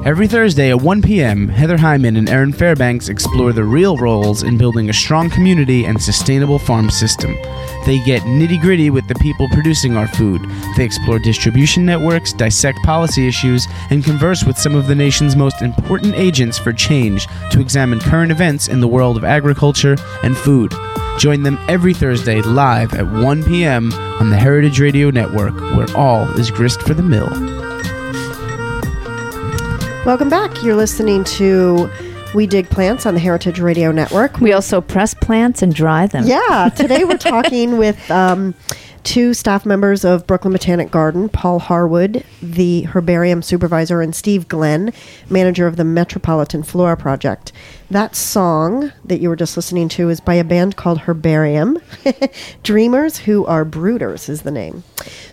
[0.05, 4.57] Every Thursday at 1 p.m., Heather Hyman and Erin Fairbanks explore the real roles in
[4.57, 7.35] building a strong community and sustainable farm system.
[7.85, 10.41] They get nitty gritty with the people producing our food.
[10.77, 15.61] They explore distribution networks, dissect policy issues, and converse with some of the nation's most
[15.61, 20.73] important agents for change to examine current events in the world of agriculture and food.
[21.19, 23.93] Join them every Thursday live at 1 p.m.
[23.93, 27.29] on the Heritage Radio Network, where all is grist for the mill.
[30.05, 30.61] Welcome back.
[30.63, 31.89] You're listening to
[32.35, 34.39] We Dig Plants on the Heritage Radio Network.
[34.41, 36.25] We also press plants and dry them.
[36.25, 38.53] Yeah, today we're talking with um,
[39.03, 44.93] two staff members of Brooklyn Botanic Garden Paul Harwood, the herbarium supervisor, and Steve Glenn,
[45.29, 47.51] manager of the Metropolitan Flora Project.
[47.91, 51.79] That song that you were just listening to is by a band called Herbarium.
[52.63, 54.83] Dreamers Who Are Brooders is the name.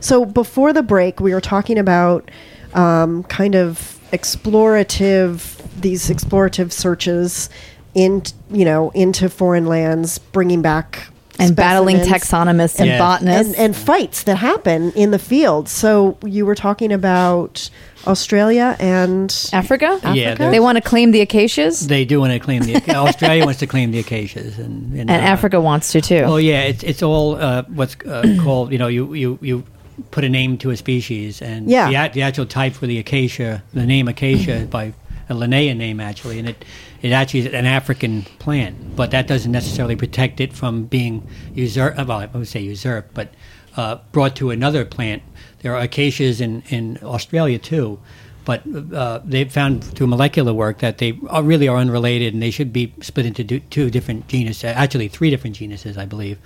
[0.01, 2.31] So before the break, we were talking about
[2.75, 7.49] um, kind of explorative, these explorative searches
[7.95, 11.09] in, you know, into foreign lands, bringing back
[11.41, 12.99] And battling taxonomists and Yeah.
[12.99, 13.55] botanists.
[13.55, 15.69] and, and fights that happen in the field.
[15.69, 17.71] So you were talking about
[18.07, 20.01] Australia and Africa?
[20.15, 21.87] Yeah, they're- want to claim the acacias?
[21.87, 25.11] They do want to claim the Australia wants to claim the acacias, and and, and
[25.11, 26.23] uh, Africa wants to too.
[26.27, 29.65] Oh yeah, it's it's all uh, what's uh, called you know you, you you
[30.11, 32.09] put a name to a species, and Yeah.
[32.09, 34.93] the, the actual type for the acacia, the name acacia is by
[35.29, 36.65] a Linnaean name actually, and it
[37.03, 41.97] it actually is an African plant, but that doesn't necessarily protect it from being usurped.
[41.97, 43.33] Well, I would say usurped, but
[43.77, 45.23] uh, brought to another plant.
[45.61, 47.99] There are acacias in in Australia too.
[48.45, 52.51] But uh, they've found through molecular work that they are really are unrelated, and they
[52.51, 56.39] should be split into two different genus, actually three different genuses, I believe.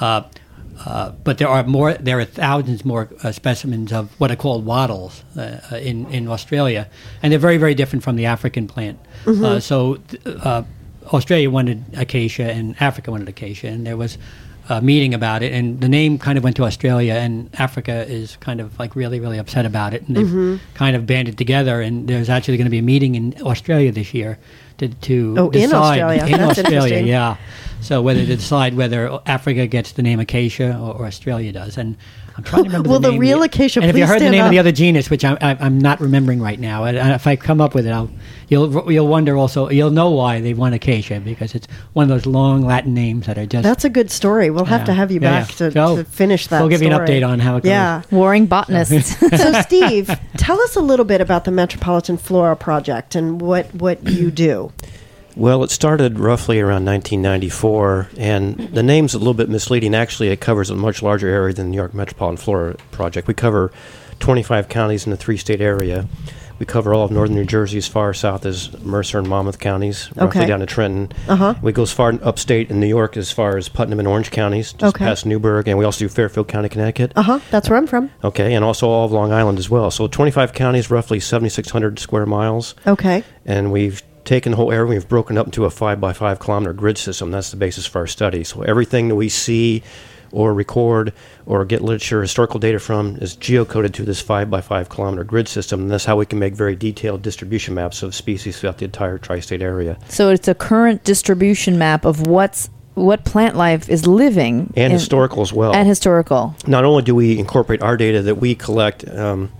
[0.00, 0.22] Uh,
[0.86, 1.94] uh, but there are more.
[1.94, 6.28] There are thousands more uh, specimens of what are called wattles uh, uh, in in
[6.28, 6.88] Australia,
[7.22, 8.98] and they're very very different from the African plant.
[9.44, 10.62] Uh, so th- uh,
[11.12, 14.18] Australia wanted acacia, and Africa wanted acacia, and there was
[14.68, 18.36] a meeting about it, and the name kind of went to Australia, and Africa is
[18.36, 22.06] kind of like really really upset about it, and they've kind of banded together, and
[22.06, 24.38] there's actually going to be a meeting in Australia this year
[24.78, 26.24] to to Oh, in decide Australia.
[26.26, 27.36] in That's Australia, yeah.
[27.80, 31.96] So whether to decide whether Africa gets the name acacia or, or Australia does, and
[32.38, 32.88] I'm trying to remember.
[32.88, 33.46] Will the name real yet.
[33.46, 35.56] acacia And if you heard the stand name of the other genus, which I, I,
[35.58, 38.08] I'm not remembering right now, and, and if I come up with it, I'll
[38.48, 42.26] you'll you'll wonder also you'll know why they want acacia because it's one of those
[42.26, 43.64] long Latin names that are just.
[43.64, 44.50] that's a good story.
[44.50, 44.86] We'll have Yeah.
[44.86, 45.56] to have you Yeah, back yeah.
[45.66, 46.60] to, So, to finish that.
[46.60, 47.70] we'll give you an update on how it goes.
[47.70, 48.02] Yeah.
[48.12, 49.18] Warring botanists.
[49.36, 54.08] so Steve, tell us a little bit about the Metropolitan Flora Project and what what
[54.08, 54.72] you do.
[55.36, 59.94] Well, it started roughly around 1994, and the name's a little bit misleading.
[59.94, 63.28] Actually, it covers a much larger area than the New York Metropolitan Flora Project.
[63.28, 63.70] We cover
[64.18, 66.08] 25 counties in the three state area.
[66.58, 70.10] We cover all of northern New Jersey as far south as Mercer and Monmouth counties,
[70.16, 70.48] roughly Okay.
[70.48, 71.12] down to Trenton.
[71.28, 71.54] Uh-huh.
[71.62, 74.72] We go as far upstate in New York as far as Putnam and Orange counties,
[74.72, 75.04] just Okay.
[75.04, 77.12] past Newburgh, and we also do Fairfield County, Connecticut.
[77.14, 77.38] Uh huh.
[77.52, 78.10] That's where I'm from.
[78.24, 79.92] Okay, and also all of Long Island as well.
[79.92, 83.22] So 25 counties, roughly 7,600 square miles Okay.
[83.46, 86.74] and we've taken the whole area we've broken up into a five by five kilometer
[86.74, 87.30] grid system.
[87.30, 88.44] That's the basis for our study.
[88.44, 89.82] So everything that we see
[90.30, 91.14] or record
[91.46, 95.48] or get literature historical data from is geocoded to this five by five kilometer grid
[95.48, 95.80] system.
[95.80, 99.16] And that's how we can make very detailed distribution maps of species throughout the entire
[99.16, 99.98] tri-state area.
[100.08, 104.90] So it's a current distribution map of what's what plant life is living and in-
[104.90, 105.72] historical as well.
[105.72, 106.56] and historical.
[106.66, 109.52] not only do we incorporate our data that we collect um,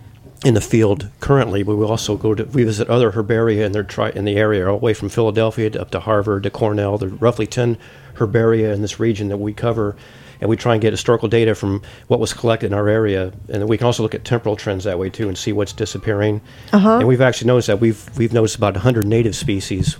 [0.44, 3.82] in the field currently, but we also go to we visit other herbaria in their
[3.82, 6.98] tri- in the area, all the way from Philadelphia to up to Harvard to Cornell.
[6.98, 7.76] There are roughly ten
[8.16, 9.96] herbaria in this region that we cover,
[10.40, 13.68] and we try and get historical data from what was collected in our area, and
[13.68, 16.40] we can also look at temporal trends that way too and see what's disappearing.
[16.72, 16.98] Uh-huh.
[16.98, 19.96] And we've actually noticed that we've we've noticed about 100 native species.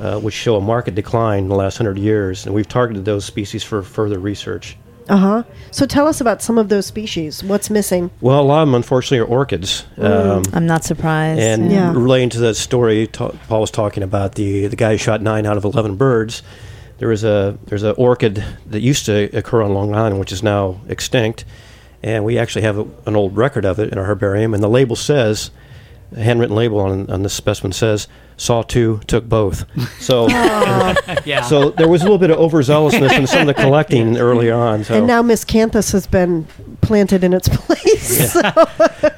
[0.00, 3.24] Uh, which show a marked decline in the last hundred years, and we've targeted those
[3.24, 4.76] species for further research.
[5.08, 5.42] Uh huh.
[5.70, 7.42] So tell us about some of those species.
[7.42, 8.10] What's missing?
[8.20, 9.84] Well, a lot of them, unfortunately, are orchids.
[9.96, 11.40] Um, I'm not surprised.
[11.40, 11.92] and Yeah.
[11.92, 15.46] relating to that story, ta- Paul was talking about the the guy who shot nine
[15.46, 16.42] out of eleven birds.
[16.98, 20.42] There was a there's an orchid that used to occur on Long Island, which is
[20.42, 21.44] now extinct,
[22.02, 24.52] and we actually have a, an old record of it in our herbarium.
[24.52, 25.50] And the label says,
[26.16, 29.64] a handwritten label on on this specimen says, "Saw two, took both."
[30.00, 31.42] So, yeah.
[31.42, 34.84] so there was a little bit of overzealousness in some of the collecting early on.
[34.84, 34.94] So.
[34.94, 36.46] And now miscanthus has been
[36.80, 38.32] planted in its place.
[38.32, 38.40] So-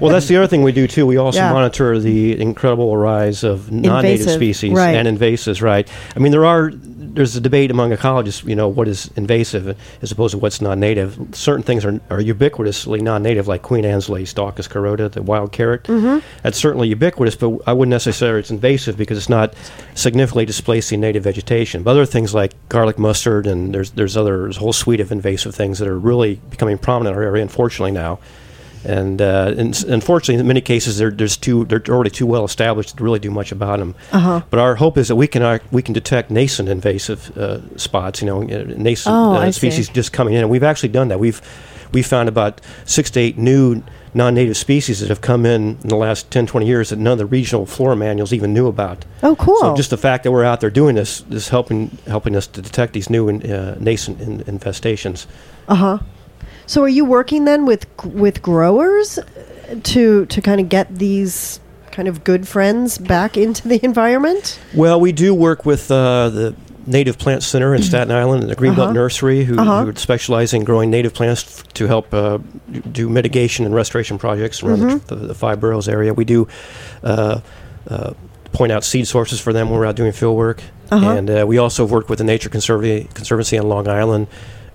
[0.01, 1.07] Well, that's the other thing we do too.
[1.07, 1.53] We also Yeah.
[1.53, 4.97] monitor the incredible rise of non-native Invasive, species right.
[4.97, 5.63] and invasives.
[5.63, 5.89] Right.
[6.17, 6.73] I mean, there are
[7.15, 11.19] there's a debate among ecologists, you know, what is invasive as opposed to what's non-native.
[11.33, 15.85] Certain things are, are ubiquitously non-native, like Queen Anne's lace, Daucus carota, the wild carrot.
[15.85, 16.27] Mm-hmm.
[16.43, 19.55] That's certainly ubiquitous, but I wouldn't necessarily say it's invasive because it's not
[19.95, 21.83] significantly displacing native vegetation.
[21.83, 25.13] But other things like garlic mustard and there's there's other there's a whole suite of
[25.13, 28.19] invasive things that are really becoming prominent in our area, unfortunately now.
[28.85, 32.97] And, uh, and unfortunately, in many cases, they're, there's too, they're already too well established
[32.97, 33.95] to really do much about them.
[34.13, 34.43] Uh-huh.
[34.49, 38.23] But our hope is that we can uh, we can detect nascent invasive uh, spots,
[38.23, 39.53] you know, uh, nascent Oh, uh, see.
[39.71, 40.41] species just coming in.
[40.41, 41.19] And we've actually done that.
[41.21, 41.41] We've
[41.93, 43.83] we found about six to eight new
[44.15, 47.19] non-native species that have come in in the last 10, 20 years that none of
[47.19, 49.05] the regional flora manuals even knew about.
[49.23, 49.57] Oh, cool.
[49.61, 52.63] So just the fact that we're out there doing this is helping helping us to
[52.63, 55.27] detect these new uh, nascent in, infestations.
[55.69, 55.99] Uh huh.
[56.67, 59.19] So are you working then with with growers
[59.83, 64.59] to to kind of get these kind of good friends back into the environment?
[64.75, 66.55] Well, we do work with uh, the
[66.87, 68.93] Native Plant Center in Staten Island and the Greenbelt Uh-huh.
[68.93, 69.85] Nursery, who, Uh-huh.
[69.85, 72.39] who specialize in growing native plants f- to help uh,
[72.93, 75.07] do mitigation and restoration projects around Mm-hmm.
[75.09, 76.15] the, the, the Five Boroughs area.
[76.15, 76.49] We do
[77.03, 77.41] uh,
[77.89, 78.13] uh,
[78.53, 80.63] point out seed sources for them when we're out doing field work.
[80.91, 81.11] Uh-huh.
[81.11, 84.27] And uh, we also work with the Nature Conservancy, Conservancy on Long Island.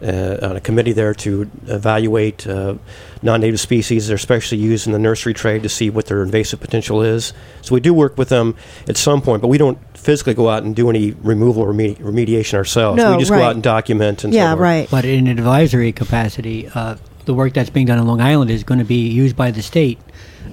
[0.01, 2.75] Uh, on a committee there to evaluate uh,
[3.21, 4.07] non-native species.
[4.07, 7.31] They're especially used in the nursery trade to see what their invasive potential is.
[7.61, 8.57] So we do work with them
[8.89, 11.97] at some point, but we don't physically go out and do any removal or remedi-
[11.99, 12.97] remediation ourselves.
[12.97, 14.89] No, we just go out and document and yeah, so right.
[14.91, 18.65] But in an advisory capacity, uh, the work that's being done on Long Island is
[18.65, 19.97] going to be used by the state,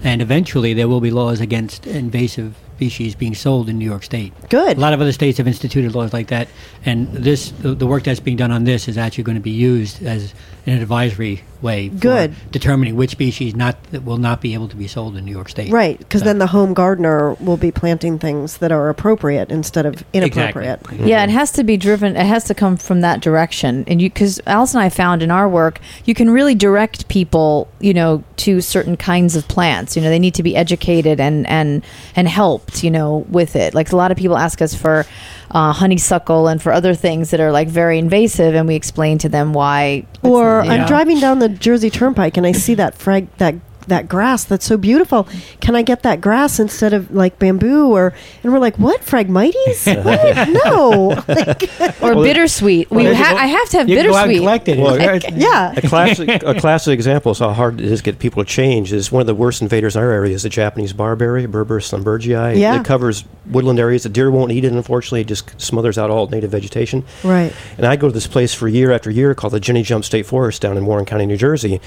[0.05, 4.33] and eventually there will be laws against invasive species being sold in New York State.
[4.49, 4.77] Good.
[4.77, 6.49] A lot of other states have instituted laws like that,
[6.85, 9.53] and this the, the work that's being done on this is actually going to be
[9.53, 10.35] used as
[10.67, 12.35] an advisory way for Good.
[12.51, 15.49] determining which species not that will not be able to be sold in New York
[15.49, 15.71] State.
[15.73, 19.87] Right, because So- then the home gardener will be planting things that are appropriate instead
[19.87, 20.81] of inappropriate.
[20.83, 21.09] Exactly.
[21.11, 22.17] Yeah, it has to be driven.
[22.17, 25.31] It has to come from that direction, and you because Alice and I found in
[25.31, 29.95] our work, you can really direct people, you know, to certain kinds of plants.
[29.97, 31.83] You know, they need to be educated and and
[32.17, 33.73] and helped, you know, with it.
[33.75, 35.07] Like a lot of people ask us for
[35.53, 39.29] uh, honeysuckle and for other things that are like very invasive, and we explain to
[39.29, 39.83] them why.
[40.25, 43.55] it's- Or you I'm driving down the Jersey Turnpike and I see that frag that
[43.89, 45.29] that grass that's so beautiful.
[45.61, 49.87] Can I get that grass instead of like bamboo or and we're like, what Phragmites?
[50.05, 50.49] what?
[50.49, 51.23] No.
[51.33, 51.63] Like,
[52.03, 52.91] or Well, bittersweet.
[52.91, 54.41] we well, ha- I have to have You can go out and bittersweet.
[54.41, 54.79] collect it.
[54.79, 55.73] Well, It's- yeah.
[55.77, 58.93] A classic, a classic example of how hard it is to get people to change
[58.93, 62.59] is one of the worst invaders in our area is the Japanese barberry, Berberis thunbergii.
[62.59, 62.79] Yeah.
[62.81, 64.03] It covers woodland areas.
[64.03, 65.23] The deer won't eat it, unfortunately.
[65.23, 67.05] It just smothers out all native vegetation.
[67.25, 67.53] Right.
[67.77, 70.27] And I go to this place for year after year called the Jenny Jump State
[70.27, 71.81] Forest down in Warren County, New Jersey.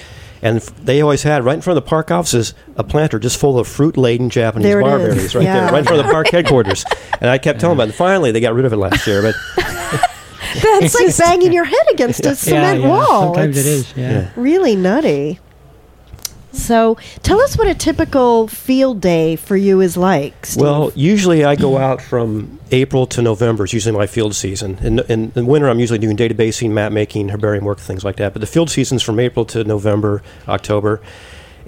[0.46, 3.58] And they always had right in front of the park offices a planter just full
[3.58, 4.90] of fruit laden Japanese There it is.
[4.90, 5.54] barberries right Yeah.
[5.62, 6.86] there, right in front of the park headquarters.
[7.20, 9.24] And I kept telling them, and finally they got rid of it last year.
[9.24, 9.34] But
[10.62, 13.34] That's like banging your head against a yeah, cement yeah, wall.
[13.34, 13.94] Sometimes It's it is.
[13.98, 14.12] Yeah.
[14.12, 14.32] Yeah.
[14.36, 15.40] Really nutty.
[16.56, 20.46] So, tell us what a typical field day for you is like.
[20.46, 20.62] Steve.
[20.62, 23.66] Well, usually I go out from April to November.
[23.66, 24.78] It's usually my field season.
[24.82, 28.34] In, in, in winter, I'm usually doing databasing, map making, herbarium work, things like that.
[28.34, 31.02] But the field season's from April to November, October.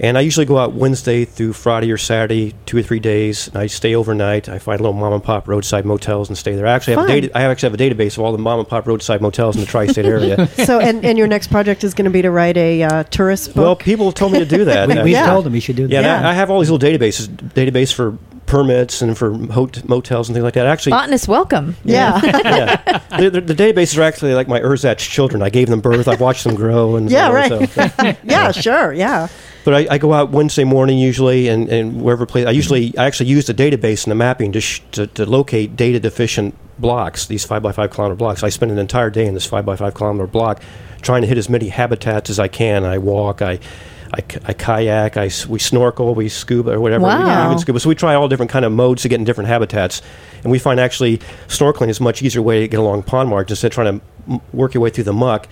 [0.00, 3.48] And I usually go out Wednesday through Friday or Saturday, two or three days.
[3.48, 4.48] And I stay overnight.
[4.48, 6.66] I find little mom and pop roadside motels and stay there.
[6.68, 7.20] I actually have a Fun.
[7.22, 9.60] data, I actually have a database of all the mom and pop roadside motels in
[9.60, 10.46] the tri-state area.
[10.64, 13.48] so and, and your next project is going to be to write a uh, tourist
[13.48, 13.56] book.
[13.56, 13.82] well, book.
[13.82, 14.88] people told me to do that.
[14.88, 15.26] We, we've Yeah.
[15.26, 15.92] told them you should do that.
[15.92, 16.28] yeah, Yeah.
[16.28, 18.16] I, I have all these little databases, database for
[18.48, 20.66] permits and for motels and things like that.
[20.66, 21.76] Actually, Botanist, welcome.
[21.84, 22.20] yeah.
[22.24, 23.02] yeah.
[23.18, 25.42] The, the, the databases are actually like my ersatz children.
[25.42, 26.06] I gave them birth.
[26.08, 26.96] I've watched them grow.
[26.96, 27.68] And Yeah, right.
[27.70, 28.92] so- yeah, sure.
[28.92, 29.28] Yeah.
[29.64, 32.46] but I, I go out Wednesday morning usually, and, and wherever place.
[32.46, 35.74] I usually I actually use the database and the mapping to, sh- to to locate
[35.76, 37.26] data deficient blocks.
[37.26, 38.42] These five by five kilometer blocks.
[38.42, 40.62] I spend an entire day in this five by five kilometer block,
[41.02, 42.84] trying to hit as many habitats as I can.
[42.84, 43.42] I walk.
[43.42, 43.58] I
[44.14, 47.04] I, I kayak, I, we snorkel, we scuba, or whatever.
[47.04, 47.46] We Wow.
[47.46, 47.78] even scuba.
[47.80, 50.00] So we try all different kind of modes to get in different habitats,
[50.42, 51.18] and we find actually
[51.48, 54.04] snorkeling is a much easier way to get along pond margins instead of trying to
[54.32, 55.46] m- work your way through the muck.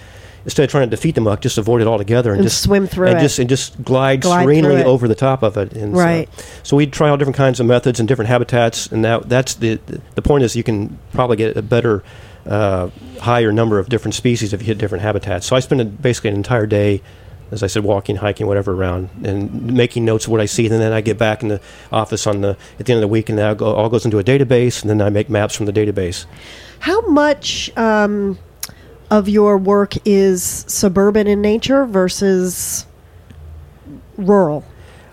[0.44, 2.86] Instead of trying to defeat the muck, just avoid it altogether and, And just swim
[2.86, 3.20] through and it.
[3.20, 5.72] just and just glide, Glide serenely over the top of it.
[5.72, 6.28] And so- Right.
[6.62, 9.80] So, we try all different kinds of methods and different habitats, and that that's the
[10.14, 12.02] the point is you can probably get a better.
[12.48, 15.44] Uh, higher number of different species if you hit different habitats.
[15.48, 17.02] So I spend a, basically an entire day
[17.50, 20.66] as I said, walking, hiking, whatever around, and making notes of what I see.
[20.66, 21.61] And then I get back in the
[21.92, 24.24] office on the at the end of the week, and that all, goes into a
[24.24, 26.26] database, and then I make maps from the database.
[26.80, 28.38] How much um,
[29.11, 32.87] of your work is suburban in nature versus
[34.16, 34.64] rural?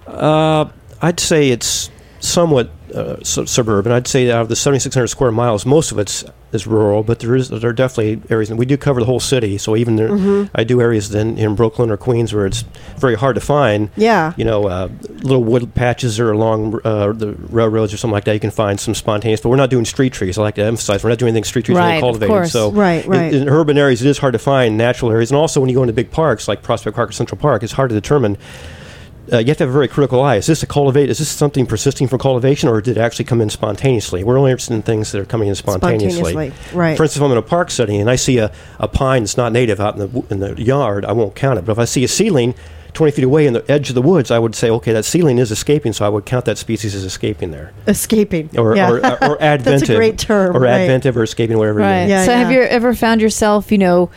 [0.08, 0.70] Uh,
[1.02, 3.92] I'd say it's somewhat uh, su- suburban.
[3.92, 7.36] I'd say out of the 7,600 square miles, most of it's as rural, but there
[7.36, 9.58] is there are definitely areas, and we do cover the whole city.
[9.58, 10.56] So even there, Mm-hmm.
[10.56, 12.62] I do areas then in Brooklyn or Queens where it's
[12.98, 13.90] very hard to find.
[13.96, 14.34] Yeah.
[14.38, 14.90] You know, uh,
[15.24, 18.34] little wood patches or along uh, the railroads or something like that.
[18.34, 20.38] You can find some spontaneous, but we're not doing street trees.
[20.38, 22.50] I like to emphasize we're not doing anything street trees Right, cultivated.
[22.50, 23.34] So Right, in- right.
[23.34, 25.84] In, urban areas, it is hard to find natural areas, and also when you go
[25.84, 28.38] into big parks like Prospect Park or Central Park, it's hard to determine.
[29.32, 30.36] Uh, you have to have a very critical eye.
[30.36, 31.08] Is this a cultivar?
[31.08, 34.24] Is this something persisting from cultivation, or did it actually come in spontaneously?
[34.24, 36.32] We're only interested in things that are coming in spontaneously.
[36.32, 36.98] Spontaneously, right.
[36.98, 39.38] For instance, if I'm in a park setting and I see a, a pine that's
[39.38, 41.66] not native out in the in the yard, I won't count it.
[41.66, 42.54] But if I see a seedling
[42.94, 45.40] 20 feet away in the edge of the woods, I would say, okay, that seedling
[45.40, 48.52] is escaping, so I would count that species as escaping there, Escaping.
[48.56, 48.92] or yeah.
[48.92, 49.64] or, or adventive.
[49.64, 50.56] That's a great term.
[50.56, 50.88] Or right.
[50.88, 51.80] adventive or escaping, whatever.
[51.80, 52.04] it Right.
[52.04, 52.10] is.
[52.10, 54.12] Yeah, so, have you ever found yourself, you know,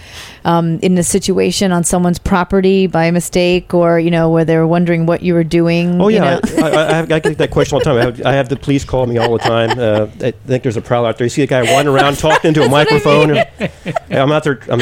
[0.46, 5.04] um, in a situation on someone's property by mistake, or you know, where they're wondering
[5.04, 6.00] what you were doing?
[6.00, 6.40] Oh you yeah, know?
[6.64, 7.96] I, I, I, have, I get that question all the time.
[7.98, 9.78] I have, I have the police call me all the time.
[9.78, 11.26] Uh, I think there's a prowler out there.
[11.26, 13.34] You see a guy wandering around talking into a microphone.
[13.34, 14.60] Yeah, I'm out there.
[14.68, 14.80] I'm,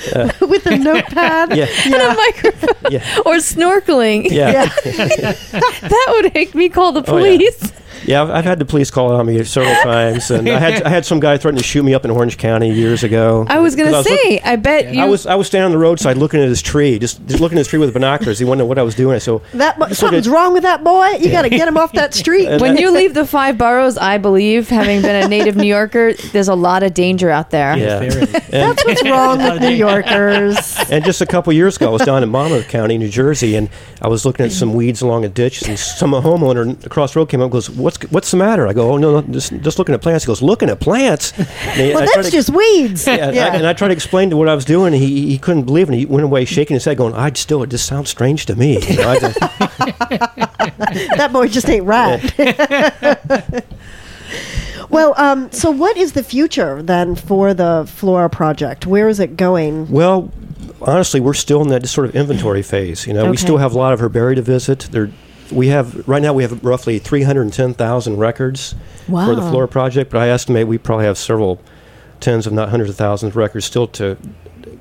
[0.40, 1.56] With a notepad.
[1.56, 4.30] yeah, And a microphone yeah, or snorkeling.
[4.30, 7.18] yeah, that would make me call the Oh,
[8.06, 8.22] yeah.
[8.22, 11.04] I've, I've had the police call on me several times, and I had I had
[11.06, 13.46] some guy threaten to shoot me up in Orange County years ago.
[13.48, 15.00] I was gonna 'Cause say, look- I bet you.
[15.02, 17.56] I was I was standing on the roadside looking at his tree, just, just looking
[17.58, 18.38] at his tree with binoculars.
[18.38, 19.20] He wanted to know what I was doing.
[19.20, 21.08] So That mo- something's at- wrong with that boy.
[21.20, 22.46] You got to get him off that street.
[22.48, 26.14] And when you leave the five boroughs, I believe, having been a native New Yorker,
[26.32, 27.76] there's a lot of danger out there.
[27.76, 28.32] yeah, There is.
[28.50, 30.76] That's what's wrong with New Yorkers.
[30.90, 33.68] And just a couple years ago, I was down in Monmouth County, New Jersey, and
[34.02, 37.26] I was looking at some weeds along a ditch, and some homeowner across the road
[37.28, 39.78] came up and goes, "What's what's the matter?" I go, "Oh no, no just, just
[39.78, 43.06] looking at plants." He goes, "Looking at plants?" Well, I that's to- just weeds.
[43.06, 45.26] Yeah, and I- and I tried to explain to what I was doing, and he,
[45.30, 45.92] he couldn't believe it.
[45.92, 48.54] And he went away shaking his head, going, "I still, it just sounds strange to
[48.56, 49.40] me." You know, I just-
[51.16, 52.20] that boy just ain't right.
[54.90, 58.86] well, um, so what is the future then for the Flora project?
[58.86, 59.90] Where is it going?
[59.90, 60.30] Well,
[60.82, 63.06] honestly, we're still in that sort of inventory phase.
[63.06, 64.88] You know, we still have a lot of herbaria to visit.
[64.90, 65.10] There,
[65.52, 68.74] we have right now we have roughly 310,000 records
[69.06, 69.50] for the Wow.
[69.50, 71.60] Flora project, but I estimate we probably have several
[72.20, 74.16] tens, if not hundreds of thousands of records still to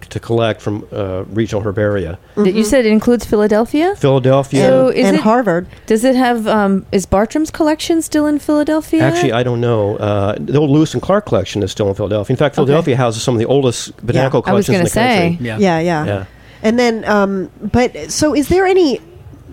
[0.09, 2.17] to collect from uh, regional herbaria.
[2.41, 3.95] Did You said it includes Philadelphia.
[3.95, 4.61] Philadelphia.
[4.67, 5.67] So is and it- Harvard.
[5.85, 6.47] Does it have?
[6.47, 9.03] Um, is Bartram's collection still in Philadelphia?
[9.03, 9.97] Actually, I don't know.
[9.97, 12.33] Uh, the old Lewis and Clark collection is still in Philadelphia.
[12.33, 12.65] In fact, Okay.
[12.65, 15.29] Philadelphia houses some of the oldest botanical I was collections in the say.
[15.29, 15.45] country.
[15.47, 15.57] Yeah.
[15.59, 16.05] Yeah, yeah.
[16.05, 16.25] Yeah.
[16.63, 18.99] And then, um, but so is there any?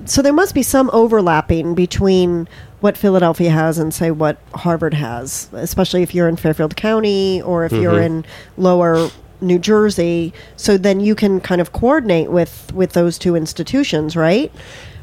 [0.07, 2.49] So there must be some overlapping between
[2.81, 7.65] what Philadelphia has and say what Harvard has, especially if you're in Fairfield County or
[7.65, 8.05] if you're Mhm.
[8.07, 8.25] in
[8.57, 9.09] Lower
[9.41, 10.33] New Jersey.
[10.57, 14.51] So then you can kind of coordinate with with those two institutions, right?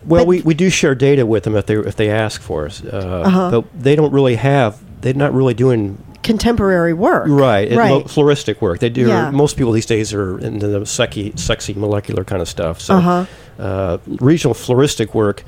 [0.05, 2.65] Well, But- we, we do share data with them if they if they ask for
[2.65, 3.51] us, uh, Uh-huh.
[3.51, 4.77] but they don't really have.
[5.01, 8.05] They're not really doing Contemporary work, right, it- Right.
[8.05, 8.79] floristic work.
[8.79, 9.07] They do.
[9.07, 9.29] Yeah.
[9.31, 12.79] Most people these days are into the sexy, sexy molecular kind of stuff.
[12.81, 13.25] So, Uh-huh.
[13.59, 15.43] uh, regional floristic work.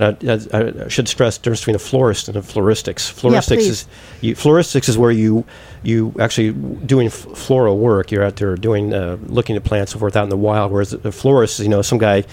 [0.00, 3.08] Uh, I, I should stress the difference between a florist and a floristics.
[3.12, 3.68] Floristics please.
[3.68, 3.86] is
[4.22, 5.44] you, floristics is where you
[5.84, 8.10] you actually doing f- floral work.
[8.10, 10.72] You're out there doing uh, looking at plants and forth out in the wild.
[10.72, 12.24] Whereas a florist, is, you know, some guy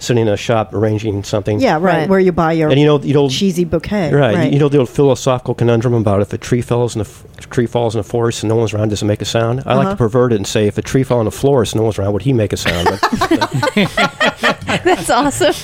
[0.00, 1.60] sitting in a shop arranging something.
[1.60, 2.08] Yeah, right, Right.
[2.08, 4.78] Where you buy your And you know, you know, cheesy bouquet, right, You know the
[4.78, 8.04] old philosophical conundrum about if a tree falls in a f- tree falls in a
[8.04, 9.62] forest and no one's around, does it make a sound?
[9.66, 9.90] I like Uh-huh.
[9.94, 11.98] to pervert it and say if a tree fell in a forest and no one's
[11.98, 12.88] around, would he make a sound?
[12.88, 13.00] But,
[14.84, 15.54] That's awesome.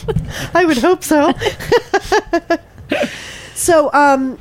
[0.55, 1.33] I would hope so.
[3.55, 4.39] so, um,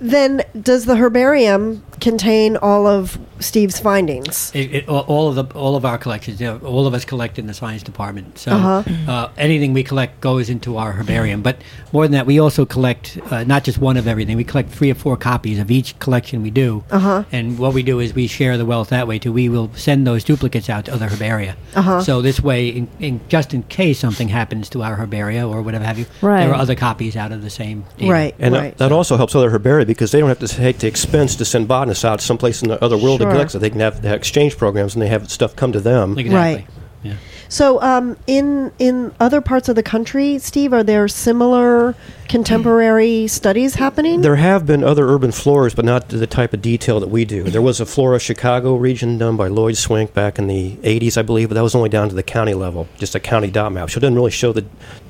[0.00, 4.50] then does the herbarium contain all of Steve's findings?
[4.54, 7.04] It, it, all- all of the all of our collections, you know, all of us
[7.04, 8.38] collect in the science department.
[8.38, 9.10] So Uh-huh.
[9.10, 11.42] uh, anything we collect goes into our herbarium.
[11.42, 11.56] But
[11.92, 14.36] more than that, we also collect uh, not just one of everything.
[14.36, 16.84] We collect three or four copies of each collection we do.
[16.90, 17.24] Uh-huh.
[17.32, 19.32] And what we do is we share the wealth that way too.
[19.32, 21.54] We will send those duplicates out to other herbaria.
[21.74, 22.02] Uh-huh.
[22.02, 25.84] So this way, in, in, just in case something happens to our herbaria or whatever
[25.84, 26.40] have you, Right.
[26.44, 27.84] there are other copies out of the same.
[27.98, 28.10] data.
[28.12, 28.76] Right, and right.
[28.76, 31.44] that, that also helps other herbaria because they don't have to take the expense to
[31.44, 33.28] send botanists out someplace in the other world Sure.
[33.28, 33.58] to collect it.
[33.58, 36.18] They can have, they have exchange programs and they have stuff come to them.
[36.18, 36.34] Exactly.
[36.34, 36.66] Right.
[37.02, 37.14] Yeah.
[37.50, 41.94] So, um, in in other parts of the country, Steve, are there similar
[42.28, 44.20] contemporary studies happening?
[44.20, 47.24] There have been other urban floras, but not to the type of detail that we
[47.24, 47.44] do.
[47.44, 51.22] There was a Flora Chicago region done by Floyd Swink back in the 80s, I
[51.22, 53.90] believe, but that was only down to the county level, just a county dot map.
[53.90, 54.64] So it doesn't really show the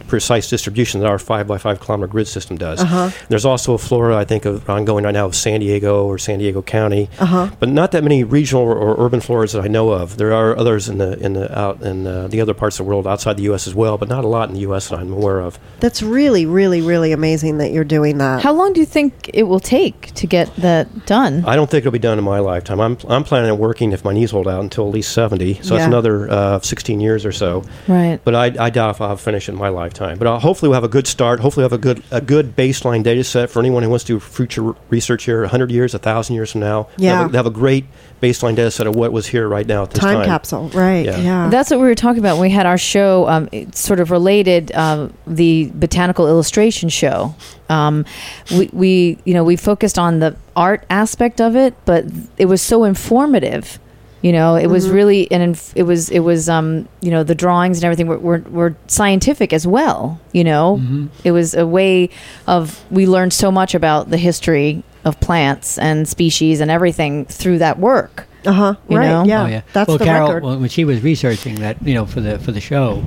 [0.06, 2.80] precise distribution that our 5 by 5 kilometer grid system does.
[2.80, 3.10] Uh-huh.
[3.28, 6.38] There's also a flora, I think, of ongoing right now of San Diego or San
[6.38, 7.50] Diego County, Uh-huh.
[7.58, 10.16] but not that many regional or, or urban floras that I know of.
[10.18, 12.88] There are others in the in the out in uh, the other parts of the
[12.90, 13.66] world outside the U.S.
[13.66, 14.88] as well, but not a lot in the U.S.
[14.88, 15.58] that I'm aware of.
[15.80, 18.42] That's really, really, really amazing that you're doing that.
[18.42, 21.44] How long do you think it will take to get that done?
[21.46, 22.80] I don't think it'll be done in my lifetime.
[22.80, 25.74] I'm, I'm planning on working if my knees hold out until at least 70, so
[25.74, 25.78] Yeah.
[25.80, 27.64] that's another uh, 16 years or so.
[27.88, 28.20] Right.
[28.24, 30.18] But I, I doubt if I'll finish it in my lifetime.
[30.18, 31.40] But uh, hopefully we'll have a good start.
[31.40, 34.14] Hopefully we'll have a good a good baseline data set for anyone who wants to
[34.14, 36.88] do future research here, 100 years, 1,000 years from now.
[36.96, 37.16] They'll Yeah.
[37.18, 37.84] Have a, they'll have a great
[38.24, 40.26] baseline data set of what was here right now at this Time time.
[40.26, 41.04] capsule, right?
[41.04, 41.18] Yeah.
[41.18, 41.48] Yeah.
[41.50, 43.28] That's what we were talking about when we had our show.
[43.28, 47.34] Um, it sort of related um, the botanical illustration show.
[47.68, 48.04] Um,
[48.50, 52.04] we, we, you know, we focused on the art aspect of it, but
[52.38, 53.78] it was so informative.
[54.24, 57.34] You know, it was really and inf- it was it was um, you know the
[57.34, 60.18] drawings and everything were, were were scientific as well.
[60.32, 60.80] You know,
[61.24, 62.08] it was a way
[62.46, 67.58] of we learned so much about the history of plants and species and everything through
[67.58, 68.26] that work.
[68.46, 68.74] uh huh.
[68.88, 69.08] You Right.
[69.08, 69.24] know?
[69.24, 69.42] Yeah.
[69.42, 69.60] Oh, yeah.
[69.74, 70.42] That's well, the Carol, record.
[70.44, 73.04] well, when she was researching that, you know, for the for the show,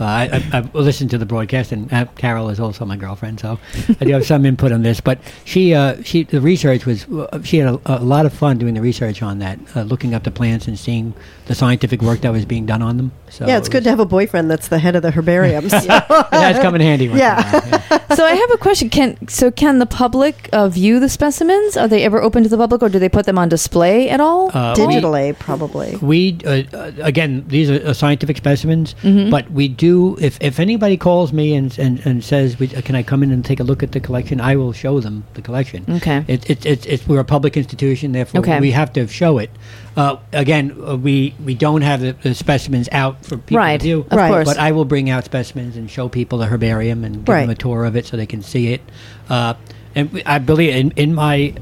[0.00, 3.58] uh, I, I, listened to the broadcast, and uh, Carol is also my girlfriend, so
[4.00, 5.00] I do have some input on this.
[5.00, 8.58] But she, uh, she, the research was, uh, she had a, a lot of fun
[8.58, 11.14] doing the research on that, uh, looking up the plants and seeing
[11.48, 13.10] the scientific work that was being done on them.
[13.30, 15.70] So yeah, it's good to have a boyfriend that's the head of the herbariums.
[16.30, 17.08] That's coming handy.
[17.08, 17.60] once in a Yeah.
[17.60, 18.14] while, yeah.
[18.14, 18.88] so I have a question.
[18.90, 21.76] Can so can the public uh, view the specimens?
[21.76, 24.20] Are they ever open to the public, or do they put them on display at
[24.20, 24.50] all?
[24.56, 25.96] Uh, we- Digitally, probably.
[25.96, 29.30] We uh, uh, again, these are uh, scientific specimens, Mm-hmm.
[29.30, 30.16] but we do.
[30.20, 33.30] If if anybody calls me and and, and says, we, uh, "Can I come in
[33.30, 35.84] and take a look at the collection?" I will show them the collection.
[35.88, 36.24] Okay.
[36.28, 38.60] It, it, it, it's we're a public institution, therefore Okay.
[38.60, 39.50] we have to show it.
[39.98, 43.84] Uh, again, uh, we we don't have the, the specimens out for people Right, to
[43.84, 44.06] view.
[44.08, 44.30] of Right.
[44.30, 44.46] course.
[44.46, 47.40] But I will bring out specimens and show people the herbarium and give Right.
[47.40, 48.80] them a tour of it so they can see it.
[49.28, 49.54] Uh,
[49.96, 51.52] and we- I believe in, in my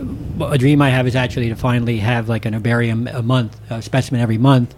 [0.42, 3.80] a dream I have is actually to finally have like an herbarium a month, a
[3.80, 4.74] specimen every month.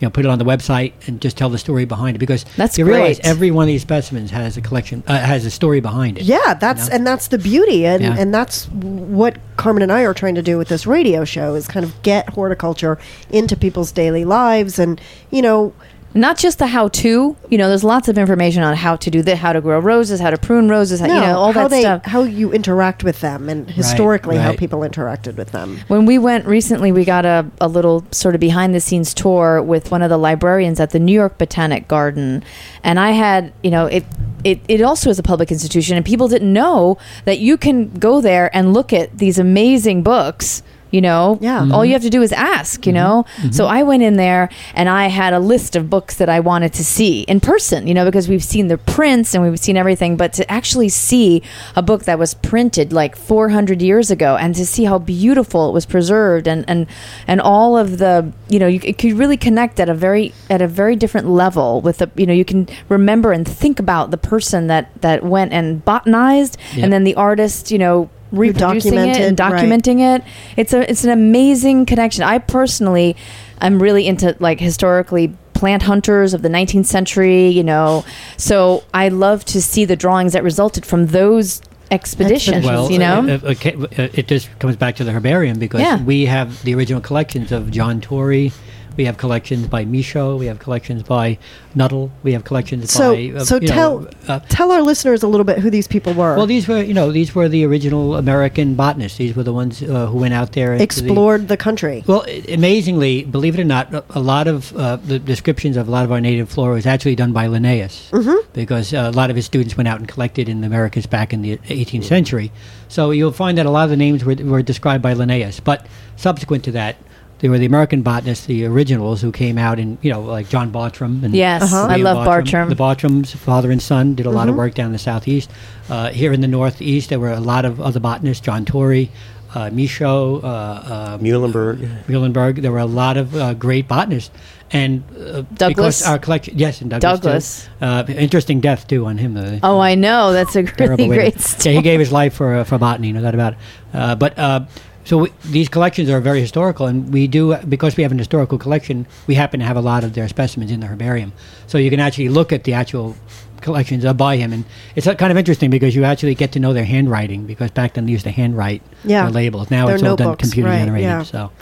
[0.00, 2.44] You know, put it on the website and just tell the story behind it because
[2.56, 5.80] That's you realize every one of these specimens has a collection, uh, has a story
[5.80, 6.24] behind it.
[6.24, 6.94] Yeah, that's know?
[6.94, 8.14] and that's the beauty, and Yeah.
[8.16, 11.66] and that's what Carmen and I are trying to do with this radio show is
[11.66, 12.96] kind of get horticulture
[13.30, 15.72] into people's daily lives, and you know,
[16.14, 17.36] Not just the how-to.
[17.50, 20.20] You know, there's lots of information on how to do that, how to grow roses,
[20.20, 22.04] how to prune roses, how, you no, know, all how that they stuff.
[22.06, 24.58] how you interact with them, and historically how right.
[24.58, 25.78] people interacted with them.
[25.88, 29.62] When we went recently, we got a, a little sort of behind the scenes tour
[29.62, 32.42] with one of the librarians at the New York Botanic Garden.
[32.82, 34.04] And I had, you know, it,
[34.44, 36.96] it, it also is a public institution, and people didn't know
[37.26, 40.62] that you can go there and look at these amazing books.
[40.90, 41.60] You know, Yeah.
[41.60, 41.92] all you mm-hmm.
[41.92, 43.02] have to do is ask, you mm-hmm.
[43.02, 43.24] know?
[43.36, 43.50] Mm-hmm.
[43.50, 46.72] So I went in there and I had a list of books that I wanted
[46.74, 50.16] to see in person, you know, because we've seen the prints and we've seen everything,
[50.16, 51.42] but to actually see
[51.76, 55.72] a book that was printed like 400 years ago and to see how beautiful it
[55.72, 56.86] was preserved and, and,
[57.26, 60.62] and all of the, you know, you c- could really connect at a very, at
[60.62, 64.18] a very different level with the, you know, you can remember and think about the
[64.18, 66.84] person that, that went and botanized Yep.
[66.84, 69.96] and then the artist, you know, reproducing it and documented, right.
[69.96, 70.24] documenting it.
[70.56, 72.22] It's a it's an amazing connection.
[72.22, 73.16] I personally
[73.60, 78.04] am really into like historically plant hunters of the 19th century, you know.
[78.36, 81.60] So I love to see the drawings that resulted from those
[81.90, 83.40] expeditions, Well, you know.
[83.42, 86.02] okay, uh, it just comes back to the herbarium because Yeah.
[86.02, 88.52] we have the original collections of John Torrey.
[88.98, 90.36] We have collections by Michaux.
[90.36, 91.38] We have collections by
[91.76, 92.10] Nuttall.
[92.24, 93.38] We have collections So by.
[93.38, 96.14] uh, so you know, tell uh, tell our listeners a little bit who these people
[96.14, 96.36] were.
[96.36, 99.16] well, these were you know these were the original American botanists.
[99.16, 102.02] These were the ones uh, who went out there and explored the country.
[102.08, 105.90] well, amazingly, believe it or not, a- a lot of uh, the descriptions of a
[105.92, 108.50] lot of our native flora was actually done by Linnaeus, mm-hmm.
[108.52, 111.32] because uh, a lot of his students went out and collected in the Americas back
[111.32, 112.50] in the 18th century.
[112.88, 115.60] So you'll find that a lot of the names were, were described by Linnaeus.
[115.60, 115.86] But
[116.16, 116.96] subsequent to that,
[117.40, 120.70] there were the American botanists, the originals, who came out and you know, like John
[120.70, 121.86] Bartram and Yes, Uh-huh.
[121.88, 122.68] I love Bartram.
[122.68, 125.50] The Bartrams, father and son, did a lot of work down in the southeast.
[125.88, 129.10] Uh, here in the northeast, there were a lot of other botanists, John Torrey,
[129.54, 132.04] uh, Michaux, uh, uh, Muhlenberg.
[132.06, 132.60] Muhlenberg.
[132.60, 134.30] There were a lot of uh, great botanists,
[134.70, 135.68] and uh, Douglas?
[135.68, 137.64] because our collection, yes, and Douglas.
[137.64, 137.70] too.
[137.80, 138.08] Douglas.
[138.10, 139.36] Uh, interesting death too on him.
[139.38, 140.32] Uh, Oh, I know.
[140.34, 141.76] That's a really way to- great Yeah, story.
[141.76, 143.58] he gave his life for uh, for botany, no doubt about it.
[143.94, 144.60] Uh, but uh,
[145.08, 148.58] so we, these collections are very historical, and we do because we have an historical
[148.58, 149.06] collection.
[149.26, 151.32] We happen to have a lot of their specimens in the herbarium,
[151.66, 153.16] so you can actually look at the actual
[153.62, 154.64] collections by him, and
[154.96, 157.46] it's kind of interesting because you actually get to know their handwriting.
[157.46, 159.22] Because back then they used to handwrite Yeah.
[159.22, 159.70] their labels.
[159.70, 161.08] Now Their it's all done computer right, generated.
[161.08, 161.22] yeah.
[161.22, 161.52] So,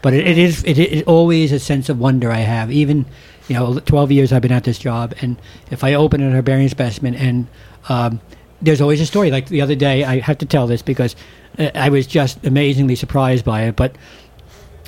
[0.00, 2.70] but it, it is it is always a sense of wonder I have.
[2.70, 3.04] Even
[3.48, 5.36] you know, 12 years I've been at this job, and
[5.72, 7.48] if I open an herbarium specimen and
[7.88, 8.20] um,
[8.62, 9.32] there's always a story.
[9.32, 11.16] Like the other day, I have to tell this because
[11.58, 13.76] I was just amazingly surprised by it.
[13.76, 13.96] But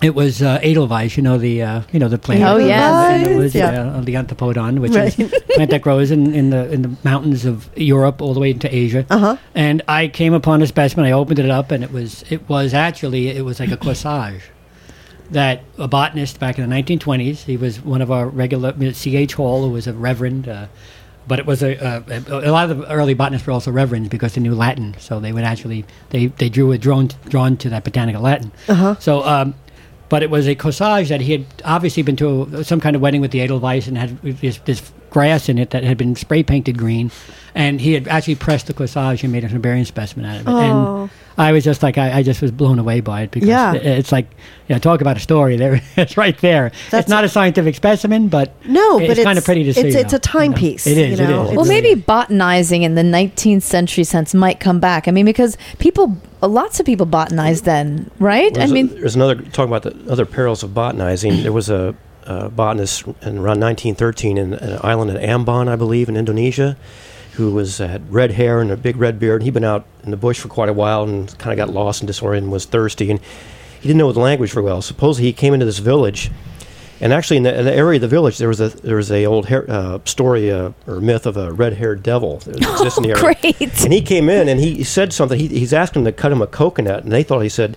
[0.02, 2.42] It was uh, Edelweiss, you know the uh, you know the plant.
[2.42, 2.92] Oh, yes.
[3.10, 3.70] And it was, Yeah.
[3.96, 5.18] uh, the Leontopodium, which Right.
[5.18, 8.40] is a plant that grows in, in the in the mountains of Europe all the
[8.40, 9.06] way into Asia.
[9.08, 9.36] Uh-huh.
[9.54, 11.06] And I came upon a specimen.
[11.06, 14.42] I opened it up, and it was it was actually it was like a corsage
[15.30, 17.44] that a botanist back in the 1920s.
[17.44, 19.34] He was one of our regular C.H.
[19.34, 20.48] Hall, who was a reverend.
[21.24, 24.08] Uh, but it was a, a, a lot of the early botanists were also reverends
[24.08, 27.70] because they knew Latin, so they would actually they, they drew a drawn drawn to
[27.70, 28.52] that botanical Latin.
[28.68, 28.94] Uh-huh.
[28.98, 29.54] So, um,
[30.08, 33.20] but it was a corsage that he had obviously been to some kind of wedding
[33.20, 36.76] with the Edelweiss and had this, this grass in it that had been spray painted
[36.76, 37.10] green,
[37.54, 40.50] and he had actually pressed the corsage and made a herbarium specimen out of it.
[40.50, 41.02] Oh.
[41.02, 43.74] And I was just like I, I just was blown away by it because Yeah.
[43.74, 44.28] it- it's like
[44.68, 46.70] you know talk about a story there it's right there.
[46.90, 49.74] That's- it's not a scientific specimen, but No, it's but it's kind of pretty to
[49.74, 49.80] see.
[49.88, 50.86] It's, it's a timepiece.
[50.86, 51.00] You know?
[51.02, 51.20] It is.
[51.20, 51.42] You know?
[51.46, 51.56] It is.
[51.56, 52.04] Well, really maybe is.
[52.06, 55.06] botanizing in the 19th century sense might come back.
[55.08, 58.50] I mean, because people, uh, lots of people botanized then, right?
[58.52, 61.42] I There's, a- mean, there's another talking about the other perils of botanizing.
[61.44, 61.94] There was a,
[62.26, 66.76] uh botanist in around 1913 in an island in Ambon, I believe, in Indonesia,
[67.32, 69.42] who was uh, had red hair and a big red beard.
[69.42, 72.00] He'd been out in the bush for quite a while and kind of got lost
[72.00, 73.20] and disoriented and was thirsty, and
[73.80, 74.80] he didn't know the language very well.
[74.82, 76.30] Supposedly, he came into this village.
[77.00, 79.10] And actually, in the, in the area of the village, there was a there was
[79.10, 83.02] a old hair, uh, story uh, or myth of a red-haired devil that exists in
[83.02, 83.20] the area.
[83.20, 83.84] great.
[83.84, 85.38] And he came in and he said something.
[85.38, 87.76] He, he's asked him to cut him a coconut, and they thought he said,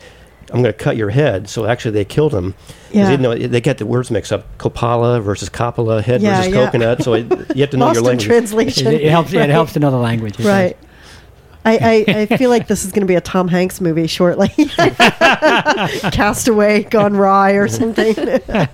[0.52, 2.54] "I'm going to cut your head." So actually, they killed him.
[2.54, 3.10] 'Cause Yeah.
[3.16, 6.66] They, know, they get the words mixed up: copala versus coppola, head Yeah, versus yeah.
[6.66, 7.04] coconut.
[7.04, 7.26] So it,
[7.56, 8.26] you have to know Lost your language.
[8.26, 8.88] translation.
[8.88, 9.32] It, it helps.
[9.32, 9.50] Yeah, Right.
[9.50, 10.40] it helps to know the language.
[10.40, 10.78] Right.
[11.66, 14.48] I, I, I feel like this is going to be a Tom Hanks movie shortly.
[16.12, 18.16] Castaway gone wry or something.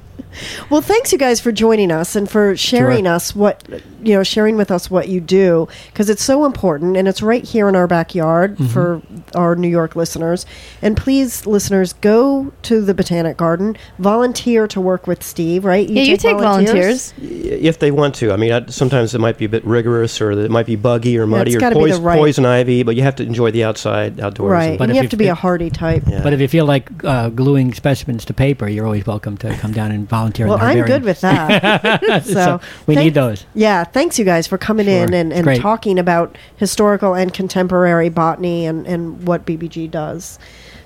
[0.69, 3.13] well, thanks you guys for joining us and for sharing Sure.
[3.13, 3.63] us what
[4.03, 7.45] you know, sharing with us what you do because it's so important and it's right
[7.45, 8.65] here in our backyard Mm-hmm.
[8.67, 9.01] for
[9.35, 10.45] our New York listeners.
[10.81, 15.63] And please, listeners, go to the Botanic Garden, volunteer to work with Steve.
[15.65, 15.89] Right?
[15.89, 17.13] yeah, you take volunteers.
[17.21, 18.31] if they want to.
[18.33, 21.17] I mean, I, sometimes it might be a bit rigorous, or it might be buggy
[21.17, 22.83] or muddy it's or gotta be the poison, right- poison ivy.
[22.83, 24.51] But you have to enjoy the outside, outdoors.
[24.51, 24.77] Right.
[24.77, 26.03] But and you have to be a hardy type.
[26.07, 26.21] Yeah.
[26.21, 29.71] But if you feel like uh, gluing specimens to paper, you're always welcome to come
[29.71, 30.22] down and volunteer.
[30.27, 32.03] In Well, I'm good with that.
[32.25, 33.45] so, So we thank- need those.
[33.53, 38.65] Yeah, thanks you guys for coming in and, and talking about historical and contemporary botany
[38.65, 40.39] and, and what BBG does.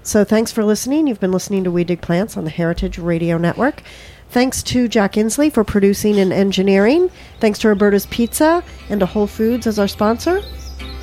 [0.03, 1.07] So thanks for listening.
[1.07, 3.83] You've been listening to We Dig Plants on the Heritage Radio Network.
[4.29, 7.09] Thanks to Jack Inslee for producing and engineering.
[7.39, 10.41] Thanks to Roberta's Pizza and to Whole Foods as our sponsor.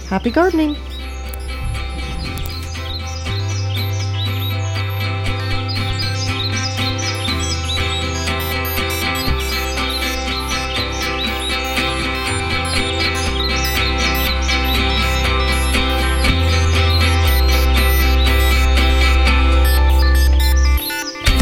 [0.08, 0.76] Happy gardening.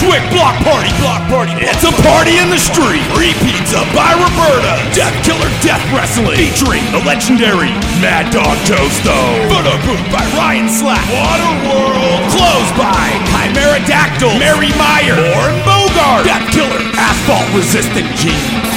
[0.00, 1.52] Bushwick Block Party, Block Party.
[1.60, 3.04] It's a party in the street.
[3.12, 4.80] Free pizza by Roberta.
[4.96, 7.68] Death Killer Death Wrestling featuring the legendary
[8.00, 9.12] Mad Dog Toasto.
[9.52, 11.04] Photo booth by Ryan Slack.
[11.12, 16.24] Waterworld closed by Chimera Dactyl, Mary Meyer, Warren Bogart.
[16.24, 18.69] Death Killer Asphalt Resistant Jeans.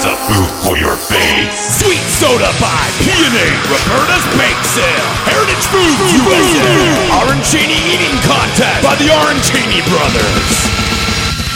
[0.00, 1.76] Types of food for your face.
[1.76, 6.64] Sweet soda by P&A, Roberta's Bake Sale, Heritage Foods USA,
[7.20, 10.56] Orange Arancini Eating Contest by the Orange Arancini Brothers.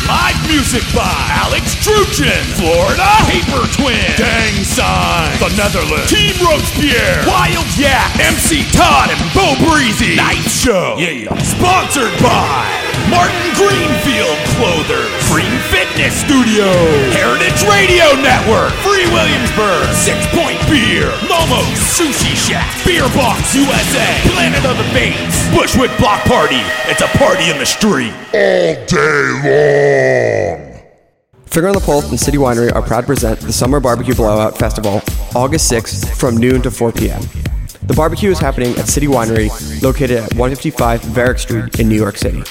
[0.04, 7.64] Live music by Alex Truchin, Florida, Paper Twin, Dang Sign, The Netherlands, Team Robespierre, Wild
[7.80, 15.10] Yak, MC Todd and Bo Breezy, Night Show, yeah, yeah, sponsored by Martin Greenfield Clothiers,
[15.30, 16.66] Green Fitness Studio,
[17.14, 24.64] Heritage Radio Network, Free Williamsburg, Six Point Beer, Momo's Sushi Shack, Beer Box USA, Planet
[24.64, 26.62] of the Bates, Bushwick Block Party.
[26.90, 28.14] It's a party in the street.
[28.34, 30.74] All day long.
[31.46, 34.58] Finger on the Pulse and City Winery are proud to present the Summer Barbecue Blowout
[34.58, 35.00] Festival
[35.36, 37.22] August 6th from noon to 4 p.m.
[37.84, 39.50] The barbecue is happening at City Winery,
[39.82, 42.42] located at 155 Varick Street in New York City.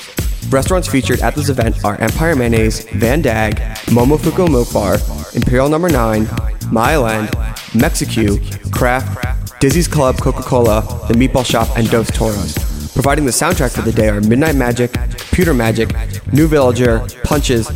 [0.49, 3.55] Restaurants featured at this event are Empire Mayonnaise, Van Dag,
[3.87, 4.97] Momofuku Milk Bar,
[5.33, 6.27] Imperial Number 9,
[6.71, 7.29] Mile End,
[7.73, 8.37] Mexicue,
[8.71, 12.53] Craft, Dizzy's Club, Coca-Cola, The Meatball Shop, and Dos Toros.
[12.93, 14.93] Providing the soundtrack for the day are Midnight Magic,
[15.31, 15.89] Pewter Magic,
[16.31, 17.67] New Villager, Punches,